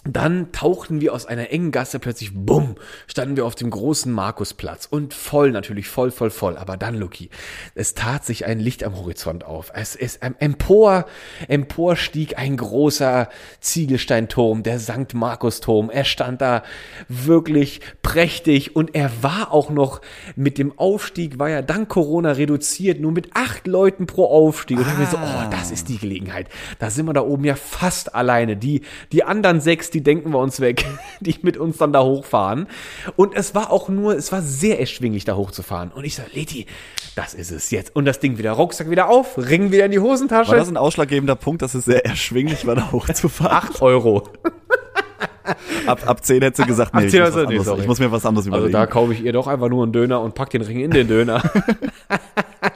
[0.06, 2.76] dann tauchten wir aus einer engen Gasse plötzlich, bumm,
[3.08, 6.58] standen wir auf dem großen Markusplatz und voll natürlich, voll, voll, voll.
[6.58, 7.30] Aber dann, Luki,
[7.74, 9.72] es tat sich ein Licht am Horizont auf.
[9.74, 11.06] Es ist ähm, empor,
[11.48, 13.30] empor stieg ein großer
[13.62, 15.16] Ziegelsteinturm, der St.
[15.16, 15.90] Markusturm.
[15.90, 16.62] Er stand da
[17.08, 20.02] wirklich prächtig und er war auch noch
[20.36, 24.78] mit dem Aufstieg, war ja dank Corona reduziert, nur mit acht Leuten pro Aufstieg.
[24.78, 26.48] Und dann haben wir so, oh, das ist die Gelegenheit.
[26.78, 28.56] Da sind wir da oben ja fast alleine.
[28.56, 28.82] Die,
[29.12, 30.86] die anderen sechs, die denken wir uns weg,
[31.22, 32.68] die mit uns dann da hochfahren.
[33.16, 35.92] Und es war auch nur, es war sehr erschwinglich, da hochzufahren.
[35.92, 36.68] Und ich so, Leti,
[37.16, 37.96] das ist es jetzt.
[37.96, 40.52] Und das Ding wieder, Rucksack wieder auf, Ring wieder in die Hosentasche.
[40.52, 43.56] War das ein ausschlaggebender Punkt, dass es sehr erschwinglich war, da hochzufahren?
[43.56, 44.30] 8 Euro.
[45.86, 48.00] Ab, ab 10 hättest du gesagt, nee, ich, 10 muss was nee, anderes, ich muss
[48.00, 48.74] mir was anderes Also überlegen.
[48.74, 51.08] da kaufe ich ihr doch einfach nur einen Döner und pack den Ring in den
[51.08, 51.44] Döner.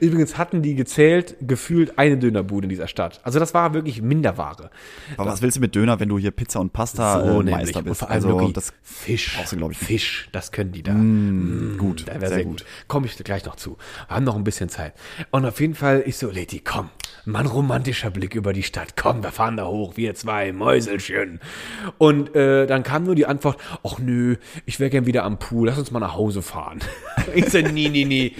[0.00, 3.20] Übrigens hatten die gezählt, gefühlt eine Dönerbude in dieser Stadt.
[3.22, 4.70] Also das war wirklich Minderware.
[5.16, 7.54] Aber was willst du mit Döner, wenn du hier Pizza und Pasta äh, nämlich.
[7.54, 8.00] Meister Und bist?
[8.00, 9.36] vor allem also das Fisch.
[9.36, 9.78] brauchst du, ich.
[9.78, 10.92] Fisch, das können die da.
[11.78, 12.64] gut, Da sehr sehr gut.
[12.88, 13.76] Komme ich gleich noch zu.
[14.08, 14.94] Wir haben noch ein bisschen Zeit.
[15.30, 16.90] Und auf jeden Fall, ich so, Leti, komm.
[17.24, 18.96] Mal ein romantischer Blick über die Stadt.
[18.96, 21.38] Komm, wir fahren da hoch, wir zwei Mäuselchen.
[21.98, 24.36] Und äh, dann kam nur die Antwort, ach nö,
[24.66, 26.80] ich wäre gern wieder am Pool, lass uns mal nach Hause fahren.
[27.34, 28.32] ich so, nee, nee, nee.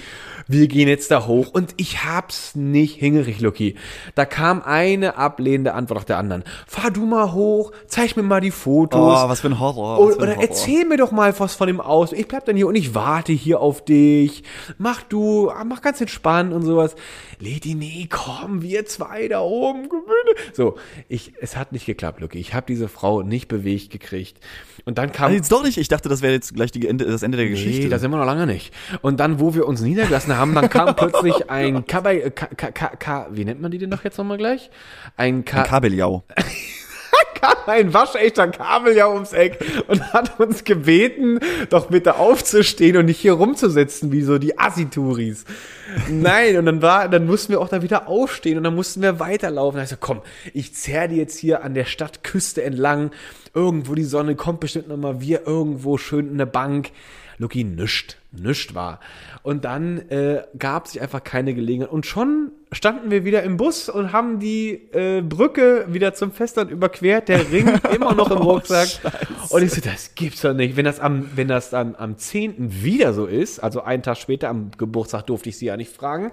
[0.48, 3.76] Wir gehen jetzt da hoch und ich hab's nicht hingekriegt, Lucky.
[4.14, 6.44] Da kam eine ablehnende Antwort nach der anderen.
[6.66, 9.00] Fahr du mal hoch, zeig mir mal die Fotos.
[9.00, 10.00] Oh, was für ein Horror.
[10.00, 10.42] Oder, für ein Horror.
[10.42, 12.12] erzähl mir doch mal was von dem aus.
[12.12, 14.42] Ich bleib dann hier und ich warte hier auf dich.
[14.78, 16.94] Mach du, mach ganz entspannt und sowas.
[17.38, 19.88] Lady, nee, komm, wir zwei da oben.
[19.88, 20.52] gewinne.
[20.52, 20.76] So,
[21.08, 22.38] ich, es hat nicht geklappt, Lucky.
[22.38, 24.38] Ich habe diese Frau nicht bewegt gekriegt.
[24.84, 25.26] Und dann kam.
[25.26, 25.78] Also jetzt doch nicht.
[25.78, 27.84] Ich dachte, das wäre jetzt gleich die Ende, das Ende der Geschichte.
[27.84, 28.72] Nee, da sind wir noch lange nicht.
[29.00, 33.44] Und dann, wo wir uns niedergelassen gegessen haben, dann kam plötzlich ein Kabel, äh, wie
[33.44, 34.70] nennt man die denn doch jetzt nochmal gleich?
[35.16, 36.24] Ein, Ka, Ein Kabeljau.
[37.40, 39.58] kam ein waschechter Kabeljau ums Eck
[39.88, 45.44] und hat uns gebeten, doch bitte aufzustehen und nicht hier rumzusitzen, wie so die Assituris.
[46.08, 49.20] Nein, und dann war, dann mussten wir auch da wieder aufstehen und dann mussten wir
[49.20, 49.76] weiterlaufen.
[49.76, 50.22] Da ich so, komm,
[50.54, 53.10] ich zerr die jetzt hier an der Stadtküste entlang.
[53.54, 56.90] Irgendwo die Sonne kommt bestimmt nochmal, wir irgendwo schön in der Bank.
[57.38, 59.00] Lucky nischt, nischt war.
[59.42, 61.90] Und dann äh, gab sich einfach keine Gelegenheit.
[61.90, 66.70] Und schon standen wir wieder im Bus und haben die äh, Brücke wieder zum Festland
[66.70, 67.28] überquert.
[67.28, 68.88] Der Ring immer noch im Rucksack.
[69.50, 70.76] und ich so, das gibt's doch nicht.
[70.76, 72.82] Wenn das am, wenn das dann am 10.
[72.82, 76.30] wieder so ist, also einen Tag später, am Geburtstag durfte ich sie ja nicht fragen,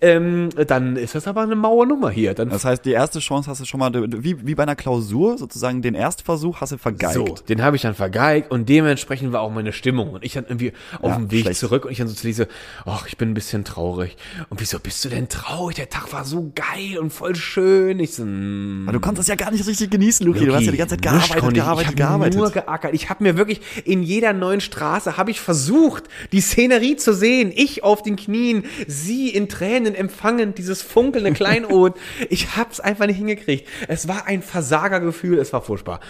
[0.00, 2.32] ähm, dann ist das aber eine Mauernummer hier.
[2.34, 5.36] Dann Das heißt, die erste Chance hast du schon mal, wie, wie bei einer Klausur,
[5.36, 7.14] sozusagen den Erstversuch hast du vergeigt.
[7.14, 10.10] So, den habe ich dann vergeigt und dementsprechend war auch meine Stimmung.
[10.10, 10.72] Und ich dann irgendwie
[11.02, 11.60] auf Ja, dem Weg schlecht.
[11.60, 12.48] zurück und ich dann so zu Lise,
[12.84, 14.16] ach, ich bin ein bisschen traurig.
[14.48, 15.76] Und wieso bist du denn traurig?
[15.76, 18.00] Der Tag war so geil und voll schön.
[18.00, 20.46] Ich so, mm, Aber du konntest das ja gar nicht richtig genießen, Luki.
[20.46, 21.54] Du hast ja die ganze Zeit gearbeitet, ich.
[21.54, 22.38] gearbeitet, ich hab gearbeitet.
[22.38, 22.94] nur geackert.
[22.94, 27.52] Ich habe mir wirklich in jeder neuen Straße habe ich versucht, die Szenerie zu sehen.
[27.54, 31.94] Ich auf den Knien, sie in Tränen empfangend, dieses funkelnde Kleinod.
[32.28, 33.68] ich hab's einfach nicht hingekriegt.
[33.88, 36.00] Es war ein Versagergefühl, es war furchtbar.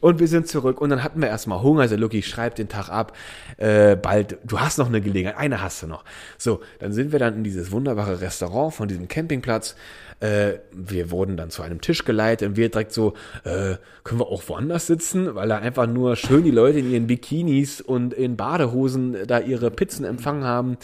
[0.00, 1.82] Und wir sind zurück und dann hatten wir erstmal Hunger.
[1.82, 3.16] Also Lucky, schreib den Tag ab.
[3.56, 5.38] Äh, bald, du hast noch eine Gelegenheit.
[5.38, 6.04] Eine hast du noch.
[6.38, 9.76] So, dann sind wir dann in dieses wunderbare Restaurant von diesem Campingplatz.
[10.20, 14.28] Äh, wir wurden dann zu einem Tisch geleitet und wir direkt so, äh, können wir
[14.28, 18.36] auch woanders sitzen, weil da einfach nur schön die Leute in ihren Bikinis und in
[18.36, 20.76] Badehosen da ihre Pizzen empfangen haben.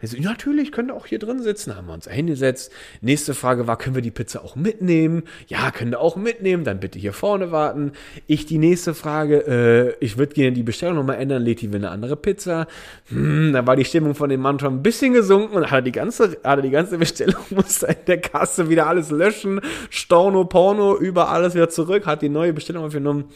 [0.00, 1.74] Ich so, ja, natürlich, könnt ihr auch hier drin sitzen.
[1.74, 2.72] Haben wir uns hingesetzt.
[3.00, 5.24] Nächste Frage war, können wir die Pizza auch mitnehmen?
[5.48, 6.62] Ja, können wir auch mitnehmen.
[6.62, 7.92] Dann bitte hier vorne warten.
[8.28, 11.42] Ich die nächste Frage, äh, ich würde gerne die Bestellung nochmal ändern.
[11.42, 12.68] Leti will eine andere Pizza.
[13.08, 15.92] Hm, da war die Stimmung von dem Mann schon ein bisschen gesunken und hat die
[15.92, 19.60] ganze, hat die ganze Bestellung, musste in der Kasse wieder alles löschen.
[19.90, 23.26] Storno, Porno, über alles wieder zurück, hat die neue Bestellung aufgenommen.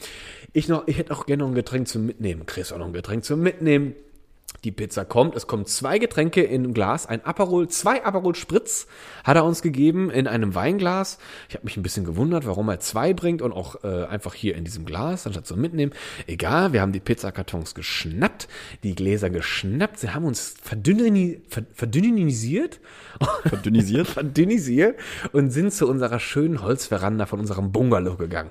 [0.53, 2.47] Ich noch, ich hätte auch gerne noch ein Getränk zum Mitnehmen.
[2.47, 3.95] Chris auch noch ein Getränk zum Mitnehmen.
[4.65, 8.87] Die Pizza kommt, es kommen zwei Getränke in einem Glas, ein Aperol, zwei Aperol Spritz
[9.25, 11.19] hat er uns gegeben in einem Weinglas.
[11.49, 14.55] Ich habe mich ein bisschen gewundert, warum er zwei bringt und auch äh, einfach hier
[14.55, 15.93] in diesem Glas, anstatt zu mitnehmen.
[16.27, 18.47] Egal, wir haben die Pizzakartons geschnappt,
[18.85, 22.81] die Gläser geschnappt, sie haben uns verdünnini, ver, verdünnisiert,
[23.45, 24.07] Verdünnisiert?
[24.09, 24.99] verdünnisiert
[25.33, 28.51] und sind zu unserer schönen Holzveranda von unserem Bungalow gegangen.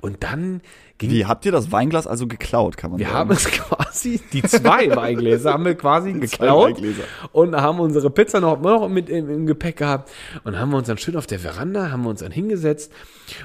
[0.00, 0.60] Und dann
[0.98, 3.18] ging Wie, habt ihr das Weinglas also geklaut, kann man wir sagen?
[3.18, 7.04] haben es quasi, die zwei Weingläser haben wir quasi geklaut Weingläser.
[7.32, 10.10] und haben unsere Pizza noch, noch mit im, im Gepäck gehabt
[10.44, 12.92] und haben wir uns dann schön auf der Veranda, haben wir uns dann hingesetzt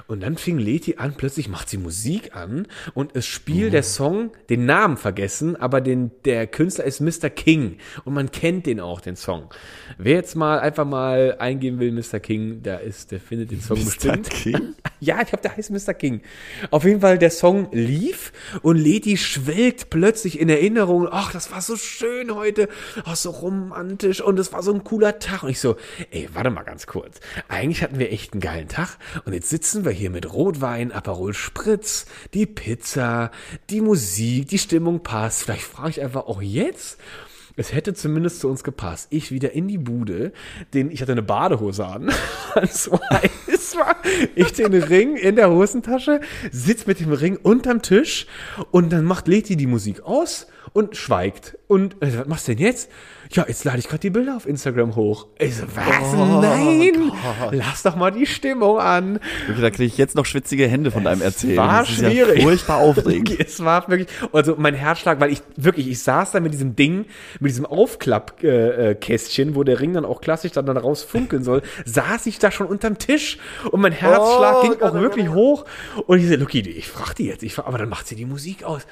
[0.07, 4.31] und dann fing Leti an, plötzlich macht sie Musik an und es spielt der Song,
[4.49, 7.29] den Namen vergessen, aber den, der Künstler ist Mr.
[7.29, 9.49] King und man kennt den auch, den Song.
[9.97, 12.19] Wer jetzt mal einfach mal eingeben will, Mr.
[12.19, 14.29] King, der ist, der findet den Song bestimmt.
[14.29, 14.75] King?
[14.99, 15.93] Ja, ich glaube, der heißt Mr.
[15.93, 16.21] King.
[16.71, 18.31] Auf jeden Fall, der Song lief
[18.61, 21.07] und Leti schwelgt plötzlich in Erinnerung.
[21.11, 22.69] Ach, das war so schön heute.
[23.05, 25.43] Ach, so romantisch und es war so ein cooler Tag.
[25.43, 25.75] Und ich so,
[26.11, 27.19] ey, warte mal ganz kurz.
[27.49, 31.33] Eigentlich hatten wir echt einen geilen Tag und jetzt sitzen wir hier mit Rotwein, Aperol
[31.33, 33.31] Spritz, die Pizza,
[33.69, 35.43] die Musik, die Stimmung passt.
[35.43, 36.97] Vielleicht frage ich einfach auch jetzt.
[37.55, 39.07] Es hätte zumindest zu uns gepasst.
[39.11, 40.31] Ich wieder in die Bude,
[40.73, 42.11] den, ich hatte eine Badehose an,
[42.55, 43.95] es heiß war.
[44.33, 48.25] Ich den Ring in der Hosentasche, sitz mit dem Ring unterm Tisch
[48.71, 51.57] und dann macht Leti die Musik aus und schweigt.
[51.67, 52.89] Und äh, was machst du denn jetzt?
[53.31, 55.27] Ja, jetzt lade ich gerade die Bilder auf Instagram hoch.
[55.39, 56.13] Ich so, was?
[56.13, 57.11] Nein!
[57.51, 59.19] Lass doch mal die Stimmung an.
[59.59, 61.57] Da kriege ich jetzt noch schwitzige Hände von deinem Erzählen.
[61.57, 62.37] war das schwierig.
[62.37, 63.39] Ja furchtbar aufregend.
[63.39, 67.05] es war wirklich, also mein Herzschlag, weil ich wirklich, ich saß da mit diesem Ding,
[67.39, 71.43] mit diesem Aufklappkästchen, äh, Kästchen, wo der Ring dann auch klassisch dann, dann raus funkeln
[71.43, 73.37] soll, saß ich da schon unterm Tisch
[73.71, 75.35] und mein Herzschlag Oh ging Gott, auch oh wirklich Gott.
[75.35, 75.65] hoch
[76.05, 78.25] und ich so, Lucky, ich frag die jetzt, ich frag, aber dann macht sie die
[78.25, 78.85] Musik aus.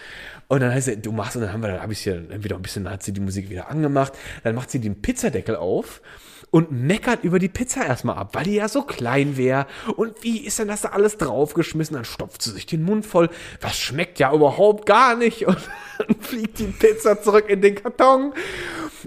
[0.52, 2.58] Und dann heißt sie, du machst, und dann haben wir, dann habe ich sie wieder
[2.58, 4.12] ein bisschen, hat sie die Musik wieder angemacht,
[4.44, 6.02] dann macht sie den Pizzadeckel auf
[6.50, 9.66] und meckert über die Pizza erstmal ab, weil die ja so klein wäre.
[9.96, 11.96] Und wie ist denn das da alles draufgeschmissen?
[11.96, 13.30] Dann stopft sie sich den Mund voll.
[13.62, 15.48] Das schmeckt ja überhaupt gar nicht.
[15.48, 15.56] Und
[16.00, 18.34] dann fliegt die Pizza zurück in den Karton.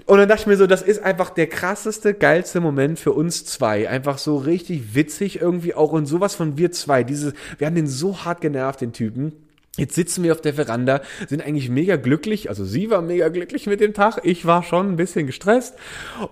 [0.07, 3.45] Und dann dachte ich mir so, das ist einfach der krasseste, geilste Moment für uns
[3.45, 3.87] zwei.
[3.87, 7.03] Einfach so richtig witzig irgendwie auch und sowas von wir zwei.
[7.03, 9.44] Diese, wir haben den so hart genervt, den Typen.
[9.77, 12.49] Jetzt sitzen wir auf der Veranda, sind eigentlich mega glücklich.
[12.49, 14.21] Also sie war mega glücklich mit dem Tag.
[14.23, 15.75] Ich war schon ein bisschen gestresst.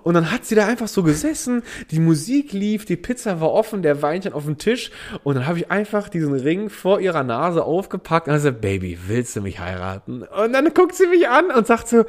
[0.04, 1.64] Und dann hat sie da einfach so gesessen.
[1.92, 4.92] Die Musik lief, die Pizza war offen, der Weinchen auf dem Tisch.
[5.24, 9.36] Und dann habe ich einfach diesen Ring vor ihrer Nase aufgepackt und gesagt, Baby, willst
[9.36, 10.24] du mich heiraten?
[10.24, 12.06] Und dann guckt sie mich an und sagt so,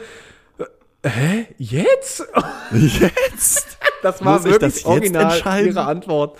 [1.04, 2.24] hä, jetzt?
[2.72, 3.78] Jetzt?
[4.02, 6.38] Das war Muss ich wirklich das original ihre Antwort.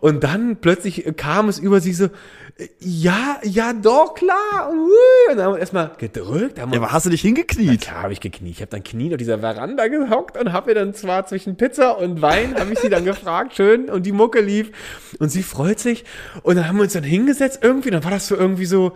[0.00, 2.08] Und dann plötzlich kam es über sie so,
[2.80, 4.70] ja, ja, doch, klar.
[4.70, 6.58] Und, dann haben wir erstmal gedrückt.
[6.58, 7.82] Haben Ja, aber hast du dich hingekniet?
[7.82, 8.54] klar habe ich gekniet.
[8.54, 11.98] Ich habe dann Knie auf dieser Veranda gehockt und habe ihr dann zwar zwischen Pizza
[11.98, 14.70] und Wein, habe ich sie dann gefragt, schön, und die Mucke lief.
[15.18, 16.04] Und sie freut sich.
[16.42, 17.90] Und dann haben wir uns dann hingesetzt irgendwie.
[17.90, 18.92] Dann war das so irgendwie so,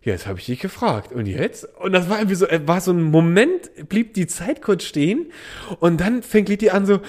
[0.00, 1.12] jetzt habe ich dich gefragt.
[1.12, 1.68] Und jetzt?
[1.80, 5.32] Und das war irgendwie so, äh, war so ein Moment, blieb die Zeit kurz stehen.
[5.80, 7.00] Und dann fängt Liti an so,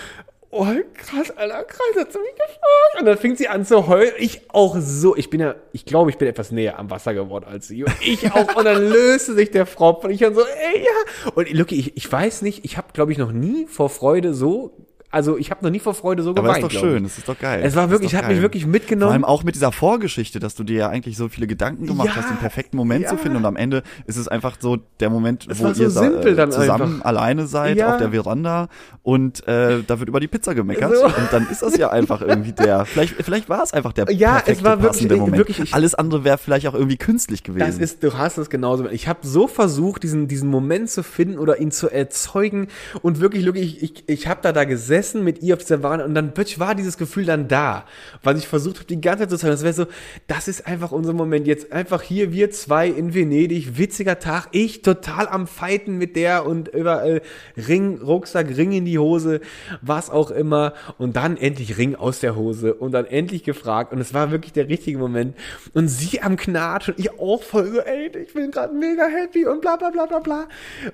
[0.56, 2.99] Oh, krass, Alter, krass, hat sie mich gefragt.
[2.99, 4.14] Und dann fängt sie an zu heulen.
[4.20, 5.16] Ich auch so.
[5.16, 7.84] Ich bin ja, ich glaube, ich bin etwas näher am Wasser geworden als sie.
[7.84, 8.56] Und ich auch.
[8.56, 10.04] Und dann löste sich der Fropf.
[10.04, 11.32] Und ich dann so, ey, ja.
[11.34, 14.78] Und Lucky, ich, ich weiß nicht, ich habe, glaube ich, noch nie vor Freude so,
[15.14, 16.57] also ich habe noch nie vor Freude so Aber geweint.
[16.64, 17.61] ist doch schön, das ist doch geil.
[17.64, 19.07] Es war wirklich, ich habe mich wirklich mitgenommen.
[19.09, 22.07] Vor allem auch mit dieser Vorgeschichte, dass du dir ja eigentlich so viele Gedanken gemacht
[22.09, 23.22] Ja, hast, den perfekten Moment zu ja.
[23.22, 26.51] finden und am Ende ist es einfach so der Moment, Es wo so ihr dann
[26.51, 27.05] zusammen einfach.
[27.05, 27.93] alleine seid Ja.
[27.93, 28.68] auf der Veranda
[29.03, 31.05] und äh, da wird über die Pizza gemeckert So.
[31.05, 34.38] und dann ist das ja einfach irgendwie der, vielleicht, vielleicht war es einfach der Ja,
[34.38, 35.38] es perfekte, war wirklich- Moment.
[35.38, 37.66] wirklich, ich- Alles andere wäre vielleicht auch irgendwie künstlich gewesen.
[37.68, 38.89] Das ist, du hast es genauso.
[38.89, 42.68] Ich habe so versucht, diesen, diesen Moment zu finden oder ihn zu erzeugen
[43.03, 46.01] und wirklich, wirklich, ich, ich, ich habe da da gesessen mit ihr auf dieser Bahn
[46.01, 47.86] und dann plötzlich war dieses Gefühl dann da,
[48.24, 49.86] weil ich versucht habe, die ganze Zeit zu zeigen, das wäre so,
[50.28, 51.45] das ist einfach unser Moment.
[51.47, 51.72] Jetzt.
[51.74, 56.70] Einfach hier wir zwei in Venedig, witziger Tag, ich total am Fighten mit der und
[56.70, 57.22] überall
[57.58, 59.41] Ring, Rucksack, Ring in die Hose,
[59.82, 60.74] was auch immer.
[60.97, 63.91] Und dann endlich Ring aus der Hose und dann endlich gefragt.
[63.91, 65.36] Und es war wirklich der richtige Moment.
[65.74, 69.62] Und sie am Knatschen, ich auch voll so, ey, ich bin gerade mega happy und
[69.62, 70.47] bla bla bla bla bla.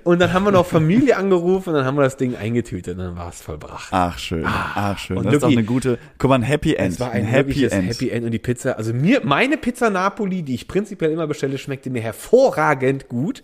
[0.03, 3.03] Und dann haben wir noch Familie angerufen und dann haben wir das Ding eingetütet und
[3.03, 3.91] dann war es vollbracht.
[3.99, 5.17] Ach schön, ach schön.
[5.17, 6.93] und Das ist doch Lucky, eine gute, guck mal, ein Happy End.
[6.93, 7.89] Es war ein, Happy wirkliches End.
[7.89, 11.57] Happy End und die Pizza, also mir, meine Pizza Napoli, die ich prinzipiell immer bestelle,
[11.57, 13.43] schmeckte mir hervorragend gut.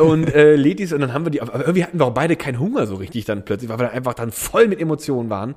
[0.00, 2.58] Und äh, Letis und dann haben wir die, aber irgendwie hatten wir auch beide keinen
[2.58, 5.54] Hunger so richtig dann plötzlich, weil wir dann einfach dann voll mit Emotionen waren.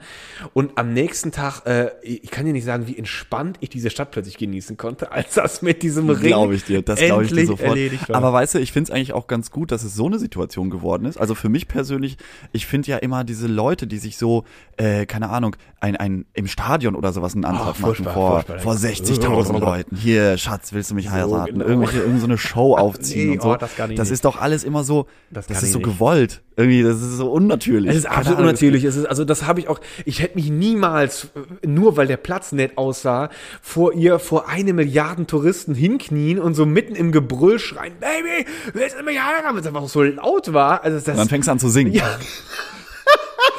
[0.53, 4.11] Und am nächsten Tag, äh, ich kann dir nicht sagen, wie entspannt ich diese Stadt
[4.11, 7.45] plötzlich genießen konnte, als das mit diesem Ring Glaube ich dir, das glaube ich dir
[7.45, 7.69] sofort.
[7.69, 8.15] erledigt war.
[8.15, 10.69] Aber weißt du, ich finde es eigentlich auch ganz gut, dass es so eine Situation
[10.69, 11.17] geworden ist.
[11.17, 12.17] Also für mich persönlich,
[12.51, 14.43] ich finde ja immer diese Leute, die sich so,
[14.77, 18.59] äh, keine Ahnung, ein, ein im Stadion oder sowas einen Antrag Oh, machen vor, furchtbar.
[18.59, 19.95] vor 60.000 Leuten.
[19.95, 21.53] Hier, Schatz, willst du mich heiraten?
[21.53, 21.65] genau.
[21.65, 23.51] Irgendwelche, irgend so Show aufziehen Nee, und so.
[23.53, 24.15] oh, das kann ich das nicht.
[24.15, 25.87] ist doch alles immer so, Das das, ist so nicht.
[25.87, 26.41] gewollt.
[26.55, 27.89] Irgendwie, das ist so unnatürlich.
[27.91, 28.83] Es ist absolut unnatürlich.
[28.83, 31.29] Es ist, also das habe ich auch, ich hätte mich niemals,
[31.63, 33.29] äh, nur weil der Platz nett aussah,
[33.61, 38.99] vor ihr, vor eine Milliarden Touristen hinknien und so mitten im Gebrüll schreien, Baby, willst
[38.99, 39.53] du mich heiraten?
[39.55, 40.83] Weil es einfach so laut war.
[40.83, 41.93] Also Und das, dann fängst du an zu singen.
[41.93, 42.05] ja,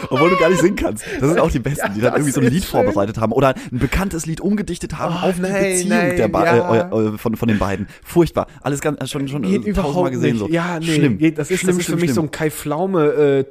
[0.08, 1.04] Obwohl du gar nicht singen kannst.
[1.20, 2.70] Das sind auch die Besten, Ja, die dann irgendwie so ein Lied schön.
[2.84, 6.44] vorbereitet haben oder ein bekanntes Lied umgedichtet haben Oh, auf nein, Beziehung nein, der ba
[6.44, 6.90] ja.
[6.90, 7.86] äh, äh, von, von den beiden.
[8.04, 8.46] Furchtbar.
[8.62, 10.38] Alles ganz, äh, schon, schon geht äh, tausendmal überhaupt gesehen nicht.
[10.40, 10.48] so.
[10.48, 11.18] Ja, nee, schlimm.
[11.18, 13.44] Geht, das ist, schlimm, das ist schlimm, für mich so ein Kai Pflaume äh.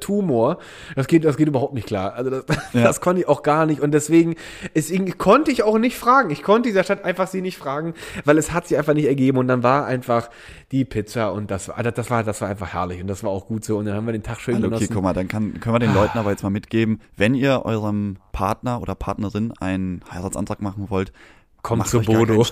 [0.96, 2.14] Das geht, das geht überhaupt nicht klar.
[2.14, 2.82] Also das, Ja.
[2.84, 4.34] das konnte ich auch gar nicht und deswegen,
[4.74, 6.30] deswegen konnte ich auch nicht fragen.
[6.30, 7.94] Ich konnte dieser Stadt einfach sie nicht fragen,
[8.24, 10.30] weil es hat sich einfach nicht ergeben und dann war einfach
[10.72, 13.46] die Pizza und das war, das war, das war einfach herrlich und das war auch
[13.46, 14.94] gut so und dann haben wir den Tag schön Also, okay, genossen.
[14.94, 18.16] guck mal, dann kann, können wir den Leuten aber jetzt mal mitgeben, wenn ihr eurem
[18.32, 21.12] Partner oder Partnerin einen Heiratsantrag machen wollt,
[21.62, 22.42] Kommt zu Bodo.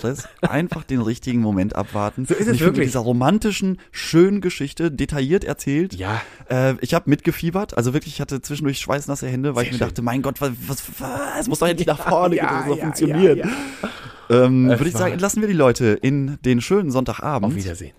[0.43, 2.27] Einfach den richtigen Moment abwarten.
[2.27, 2.79] So ist es ich wirklich.
[2.81, 5.95] Mit dieser romantischen, schönen Geschichte, detailliert erzählt.
[5.95, 6.21] Ja.
[6.51, 7.77] Äh, ich habe mitgefiebert.
[7.77, 9.89] Also wirklich, ich hatte zwischendurch schweißnasse Hände, weil Sehr ich mir schön.
[9.89, 12.67] dachte, mein Gott, was, was, was es muss doch endlich nach vorne gehen, Ja, das
[12.67, 13.39] muss doch ja, funktionieren.
[13.39, 14.45] ja, ja.
[14.45, 17.53] Ähm, Würde ich sagen, entlassen wir die Leute in den schönen Sonntagabend.
[17.53, 17.95] Auf Wiedersehen.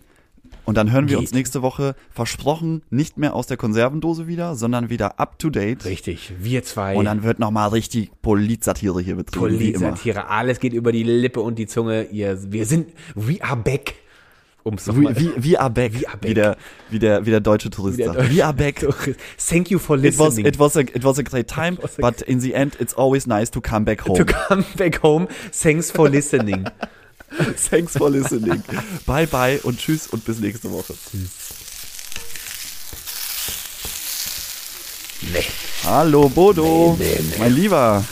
[0.70, 4.92] Und dann hören wir uns nächste Woche versprochen nicht mehr aus der Konservendose wieder, sondern
[4.92, 5.84] wieder up to date.
[5.86, 6.32] Richtig.
[6.40, 6.96] Wir zwei.
[6.96, 9.48] Und dann wird nochmal richtig Politsatire hier betrieben.
[9.48, 10.28] Polizatire.
[10.30, 12.04] Alles geht über die Lippe und die Zunge.
[12.12, 13.96] Ihr, wir sind, we are back.
[14.62, 16.30] Um's Wie, wie, wie are back, We are back.
[16.30, 16.58] Wie, der,
[16.92, 18.36] wie, der, wie der deutsche Tourist Wie der sagt.
[18.36, 18.86] We are back.
[19.38, 20.46] Thank you for It was, listening.
[20.46, 23.26] it, was a, it was a great time, a- but in the end it's always
[23.26, 24.18] nice to come back home.
[24.18, 25.28] to come back home.
[25.52, 26.68] Thanks for listening.
[27.70, 28.64] Thanks for listening.
[29.06, 30.94] bye bye und tschüss und bis nächste Woche.
[35.34, 35.44] nee.
[35.86, 37.36] Hallo Bodo, Nee, nee, nee.
[37.40, 38.04] mein Lieber.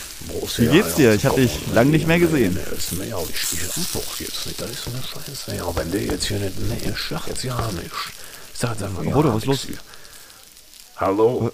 [0.56, 1.14] Wie geht's dir?
[1.14, 2.58] Ich hatte dich lang nicht mehr gesehen.
[2.92, 4.60] Nee, ja, ich, ich antworte jetzt nicht.
[4.60, 5.56] Das ist so eine Scheiße.
[5.56, 7.86] Ja, wenn der jetzt hier nicht, nee, ich sag jetzt ja nicht.
[8.52, 9.62] Ich sag jetzt einfach ja Bodo, was ist los?
[9.66, 9.78] hier.
[10.96, 11.50] Hallo?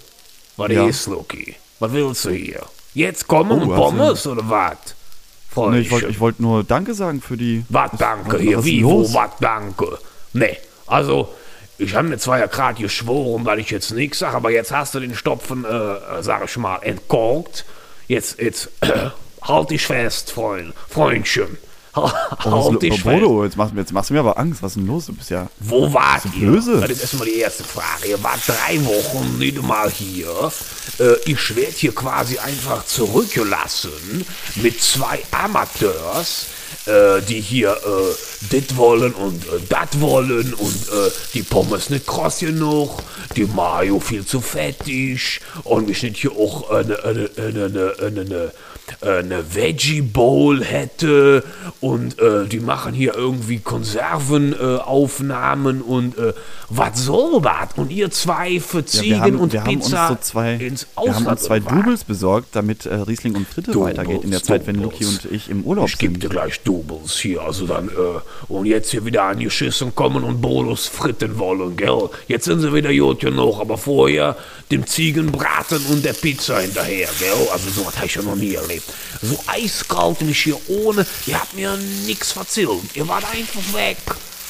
[0.57, 0.87] Was Ja.
[0.87, 1.55] ist, Loki?
[1.79, 2.65] Was willst du hier?
[2.93, 4.77] Jetzt kommen Oh, Pommes oder was?
[5.55, 7.65] Nee, ich wollte wollt nur Danke sagen für die.
[7.69, 9.97] Was danke Was hier, wie, wo, was danke.
[10.33, 11.33] Nee, also,
[11.77, 14.95] ich habe mir zwar ja gerade geschworen, weil ich jetzt nichts sage, aber jetzt hast
[14.95, 17.65] du den Stopfen, äh, sag ich mal, entkorkt.
[18.07, 19.09] Jetzt, jetzt, äh,
[19.41, 21.57] halt dich fest, Freund, Freundchen.
[21.95, 22.11] Oh,
[22.43, 23.09] was, Halt dich oh.
[23.09, 24.61] Bodo, jetzt machst, jetzt machst du mir aber Angst.
[24.61, 25.05] Was ist denn los?
[25.05, 25.47] Du bist ja.
[25.59, 26.47] Wo wart ihr?
[26.47, 26.81] böse?
[26.81, 28.09] Das ist erstmal die erste Frage.
[28.09, 30.51] Ihr wart drei Wochen nicht mal hier.
[30.99, 34.25] Äh, ich werde hier quasi einfach zurückgelassen
[34.55, 36.47] mit zwei Amateurs,
[36.85, 42.05] äh, die hier äh, dit wollen und äh, dat wollen und äh, die Pommes nicht
[42.05, 43.01] kross genug,
[43.35, 48.51] die Mayo viel zu fettig und ich nicht hier auch eine, eine, eine, eine, eine,
[49.01, 51.43] eine eine Veggie Bowl hätte
[51.81, 56.33] und äh, die machen hier irgendwie Konservenaufnahmen äh, und äh,
[56.69, 57.69] was soll das?
[57.75, 60.53] Und ihr zwei für Ja, Ziegen wir haben, und wir haben uns Pizza so zwei,
[60.55, 61.73] ins wir haben Ausland uns zwei was?
[61.73, 65.25] Doubles besorgt, damit äh, Riesling und Fritte Doubles, weitergeht in der Zeit, wenn Luki Doubles.
[65.25, 66.23] und ich im Urlaub Ich gebe sind.
[66.23, 67.91] dir gleich Doubles hier, also dann, äh,
[68.47, 72.09] und jetzt hier wieder angeschissen kommen und Bolos fritten wollen, gell?
[72.27, 74.35] Jetzt sind sie wieder gut genug, aber vorher
[74.71, 77.47] dem Ziegenbraten und der Pizza hinterher, gell?
[77.51, 78.74] Also so was habe ich ja noch nie erlebt.
[79.21, 82.69] So eiskalt und ich hier ohne, ihr habt mir nichts verzählt.
[82.93, 83.97] Ihr wart einfach weg.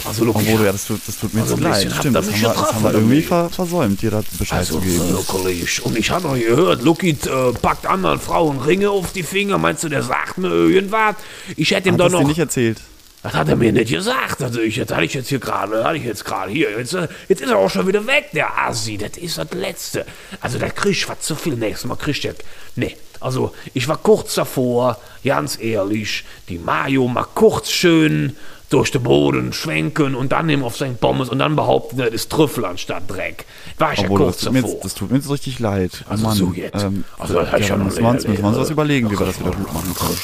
[0.08, 1.92] Also, Luki, Bodo, ja, das tut, das tut mir Also so leid.
[1.98, 4.82] Stimmt, das haben, wir, das haben wir irgendwie ver versäumt, dir da Bescheid Also, zu
[4.82, 5.10] geben.
[5.10, 5.84] wirklich.
[5.84, 9.58] Und ich habe noch gehört, Luki äh, packt anderen Frauen Ringe auf die Finger.
[9.58, 11.16] Meinst du, der sagt mir irgendwas?
[11.56, 12.28] Ich hätte ihm doch das dir noch...
[12.28, 12.82] nicht erzählt?
[13.24, 14.44] Das hat er mir nicht gesagt.
[14.44, 16.78] Also ich, jetzt hatte ich jetzt hier gerade, hatte ich jetzt gerade hier.
[16.78, 18.98] Jetzt, äh, jetzt ist er auch schon wieder weg, der Assi.
[18.98, 20.06] Das ist das Letzte.
[20.42, 21.56] Also da krieg ich was zu viel.
[21.56, 22.36] Nächstes Mal krieg ich das.
[22.76, 22.96] Nee.
[23.20, 28.36] Also ich war kurz davor, ganz ehrlich, die Mayo mal kurz schön
[28.70, 32.32] durch den Boden schwenken und dann nehmen auf seinen Pommes und dann behaupten, das ist
[32.32, 33.46] Trüffel anstatt Dreck.
[33.78, 34.74] War ich ja Obwohl, das kurz mir davor.
[34.76, 36.04] jetzt, das tut mir jetzt richtig leid.
[36.08, 36.84] Oh Also Mann, so jetzt.
[36.84, 39.52] Ähm, Also das ja, ja noch müssen wir uns, was überlegen, wie wir das wieder
[39.52, 40.18] gut machen können.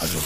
[0.00, 0.18] Also,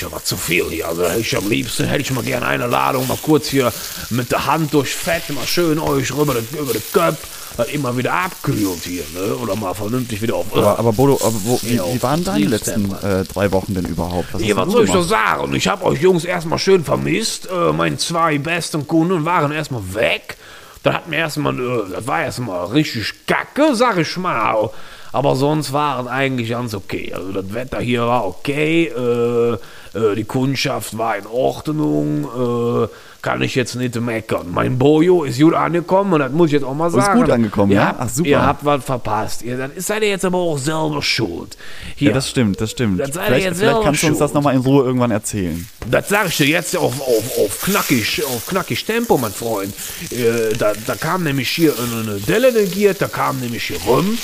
[0.00, 0.88] ja was zu viel hier.
[0.88, 3.72] Also ich am liebsten hätte ich mal gerne eine Ladung, mal kurz hier
[4.10, 7.18] mit der Hand durch Fett, mal schön euch rüber den, über den Köpf,
[7.56, 9.34] das immer wieder abkühlt hier, ne?
[9.36, 10.46] Oder mal vernünftig wieder auf.
[10.52, 14.32] Aber, aber Bodo, aber wo, wie, wie waren deine letzten äh, drei Wochen denn überhaupt?
[14.32, 15.54] Was Ja, was soll ich doch sagen?
[15.54, 17.48] Ich habe euch Jungs erstmal schön vermisst.
[17.50, 20.36] Äh, meine zwei besten Kunden waren erstmal weg.
[20.82, 24.70] Das hat mir erstmal, äh, das war erstmal richtig kacke, sag ich mal.
[25.12, 27.12] Aber sonst war es eigentlich ganz okay.
[27.14, 29.52] Also das Wetter hier war okay, äh,
[29.98, 32.88] äh, die Kundschaft war in Ordnung, äh,
[33.22, 34.46] kann ich jetzt nicht meckern.
[34.50, 37.20] Mein Bojo ist gut angekommen und das muss ich jetzt auch mal ist sagen.
[37.20, 37.88] gut angekommen, ja?
[37.88, 38.28] Habt, Ach, super.
[38.28, 39.42] Ihr habt was verpasst.
[39.42, 41.56] Ihr, dann seid ihr jetzt aber auch selber schuld.
[41.96, 43.00] Hier, Ja, das stimmt, das stimmt.
[43.00, 45.68] Das Vielleicht, jetzt vielleicht kannst du uns das nochmal in Ruhe irgendwann erzählen.
[45.90, 49.74] Das sag ich dir jetzt auf, auf, auf, knackig, auf knackig Tempo, mein Freund.
[50.10, 54.16] Äh, da, da kam nämlich hier eine delegiert, da kam nämlich hier rum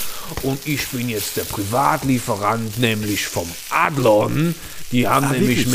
[0.42, 4.55] und ich bin jetzt der Privatlieferant, nämlich vom Adlon.
[4.92, 5.74] Die haben nämlich wirklich?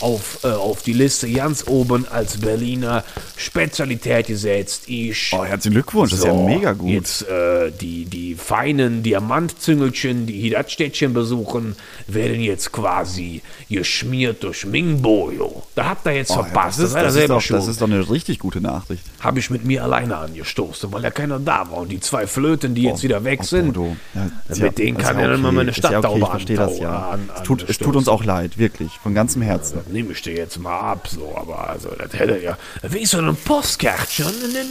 [0.00, 3.02] Auf, äh, auf die Liste ganz oben als Berliner
[3.36, 4.84] Spezialität gesetzt.
[4.86, 6.88] Ich Oh, herzlichen Glückwunsch, das ist ja mega gut.
[6.90, 11.74] Jetzt äh, die, die feinen Diamantzüngelchen, die hier das Städtchen besuchen,
[12.06, 15.64] werden jetzt quasi geschmiert durch Mingboyo.
[15.74, 16.78] Da habt ihr jetzt Oh, ja, verpasst.
[16.78, 19.02] das, ist, das, ist doch, das ist doch eine richtig gute Nachricht.
[19.18, 21.78] Habe ich mit mir alleine angestoßen, weil ja keiner da war.
[21.78, 23.96] Und die zwei Flöten, die jetzt wieder weg Oh, sind, Bodo.
[24.14, 25.56] Ja, mit ja- denen kann ja er dann mal okay.
[25.56, 27.10] meine Ist ja okay, ich verstehe das ja.
[27.10, 29.80] an- es, tut, es tut uns auch leid, wirklich, von ganzem Herzen.
[29.92, 33.36] Nehme ich dir jetzt mal ab, so, aber also, das hätte ja, wie so ein
[33.36, 34.26] Postkärtchen,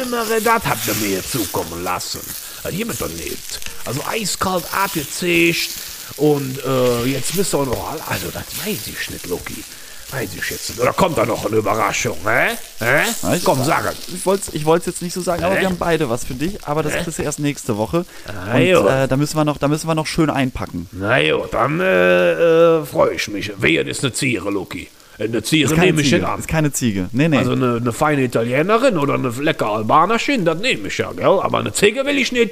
[0.09, 2.22] mal, das habt ihr mir zukommen lassen.
[2.63, 3.59] Das hier mit doch nicht.
[3.86, 5.72] Also eiskalt abgezischt
[6.18, 9.63] und äh, jetzt du auch noch, also das weiß ich nicht, Loki.
[10.09, 10.80] Weiß ich jetzt nicht.
[10.80, 12.55] Oder kommt da noch eine Überraschung, hä?
[12.80, 13.36] Hä?
[13.36, 14.13] Ich- Komm, sag es.
[14.13, 15.59] Ich wollte es ich wollt's jetzt nicht so sagen, aber Hä?
[15.61, 18.05] wir haben beide was für dich, aber das ist erst nächste Woche.
[18.26, 18.88] Ah, Und jo.
[18.88, 20.88] äh, da, müssen wir noch, da müssen wir noch schön einpacken.
[20.93, 23.51] Na ja, dann äh, äh, freue ich mich.
[23.57, 24.88] Wer ist eine Ziere, Loki?
[25.20, 26.39] Eine keine, nehme ich Ziege, an.
[26.39, 27.09] ist keine Ziege.
[27.11, 27.38] Nee, nee.
[27.38, 31.26] Also eine, eine feine Italienerin oder eine lecker Albanerin, das nehme ich ja, gell?
[31.26, 32.51] Aber eine Ziege will ich nicht.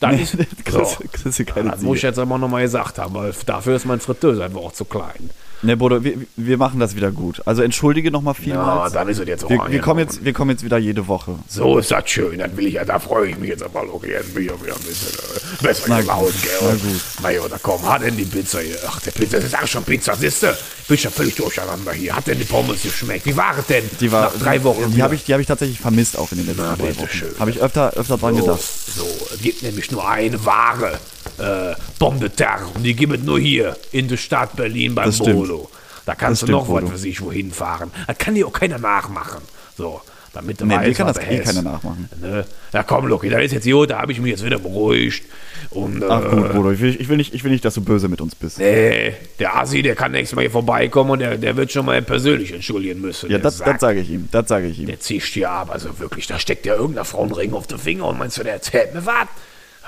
[0.00, 0.98] Das ist, das, so.
[1.24, 2.08] das keine Das muss ich Ziege.
[2.08, 5.30] jetzt aber nochmal gesagt haben, weil dafür ist mein Fritteuse einfach auch zu klein.
[5.60, 7.42] Nee, Bodo, wir, wir machen das wieder gut.
[7.44, 8.92] Also entschuldige nochmal Ja, vielmals.
[8.92, 11.34] dann ist es jetzt auch wir, wir, kommen jetzt, wir kommen jetzt wieder jede Woche.
[11.48, 14.12] So ist das schön, das will ich ja, da freue ich mich jetzt aber, okay,
[14.12, 16.52] jetzt bin ich auch wieder ein bisschen äh, besser Na gelaunt, gut, gell?
[16.62, 17.00] na gut.
[17.22, 18.76] Na ja, da komm, hat denn die Pizza hier?
[18.86, 20.56] Ach, der Pizza, das ist auch schon Pizza, siehst du?
[20.86, 22.14] Bin schon völlig durcheinander hier.
[22.16, 23.26] Hat denn die Pommes geschmeckt?
[23.26, 23.84] Wie war es denn?
[24.00, 24.90] Die war, Nach drei Wochen.
[24.94, 26.96] Die habe ich, die hab ich tatsächlich vermisst auch in den letzten Na, drei.
[26.96, 27.08] Wochen.
[27.40, 28.60] Habe ich öfter, öfter dran So, gedacht.
[28.96, 29.04] so,
[29.34, 30.98] es gibt nämlich nur eine Ware,
[31.38, 32.66] äh, de terre.
[32.74, 35.18] Und die gibt es nur hier in der Stadt Berlin beim Das.
[35.18, 35.70] Bolo.
[36.06, 37.90] Da kannst Das du noch was für sich wohin fahren.
[38.06, 39.42] Das kann dir auch keiner nachmachen.
[39.76, 40.00] So,
[40.32, 42.08] damit du Nee, weißt, kann was das eh keiner nachmachen.
[42.20, 42.46] Ne?
[42.72, 45.24] Ja komm, Loki, da ist jetzt gut, da habe ich mich jetzt wieder beruhigt.
[45.70, 47.82] Und, Ach äh, gut, Bodo, ich will, ich, will nicht, ich will nicht, dass du
[47.82, 48.58] böse mit uns bist.
[48.58, 52.00] Nee, der Asi, der kann nächstes Mal hier vorbeikommen und der, der wird schon mal
[52.00, 53.30] persönlich entschuldigen müssen.
[53.30, 54.28] Ja, das, das sage ich ihm.
[54.30, 54.86] Das sage ich ihm.
[54.86, 57.78] Der zischt hier ab, also wirklich, da steckt ja irgendeiner Frau einen Ring auf den
[57.78, 59.28] Finger und meinst du, der erzählt mir was?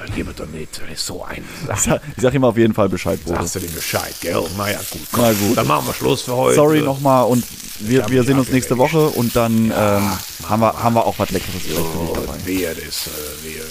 [0.01, 1.44] Das ist so ein
[1.74, 3.36] Ich sag, ich sag ihm auf jeden Fall Bescheid, Bodo.
[3.38, 4.42] Sagst du dem Bescheid, gell?
[4.57, 5.01] Na ja, gut.
[5.12, 5.57] Komm, Na gut.
[5.57, 6.55] Dann machen wir Schluss für heute.
[6.57, 7.44] Sorry nochmal und
[7.80, 8.78] wir, wir sehen uns nächste.
[8.78, 10.12] Woche und dann ähm,
[10.48, 12.34] haben, wir, haben wir auch was Leckeres für dich dabei.
[12.44, 13.11] Wer das, äh,
[13.42, 13.62] wer,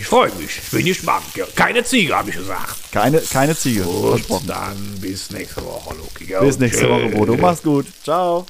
[0.00, 0.58] ich freue mich.
[0.64, 1.24] Ich bin gespannt.
[1.34, 1.46] Gell?
[1.54, 2.76] Keine Ziege, habe ich gesagt.
[2.92, 3.84] Keine, keine Ziege.
[3.84, 4.46] Und Versprochen.
[4.46, 6.26] dann bis nächste Woche, Loki.
[6.26, 6.40] Gell?
[6.40, 7.10] Bis nächste Woche.
[7.12, 7.40] Tschüss.
[7.40, 7.86] Mach's gut.
[8.02, 8.46] Ciao.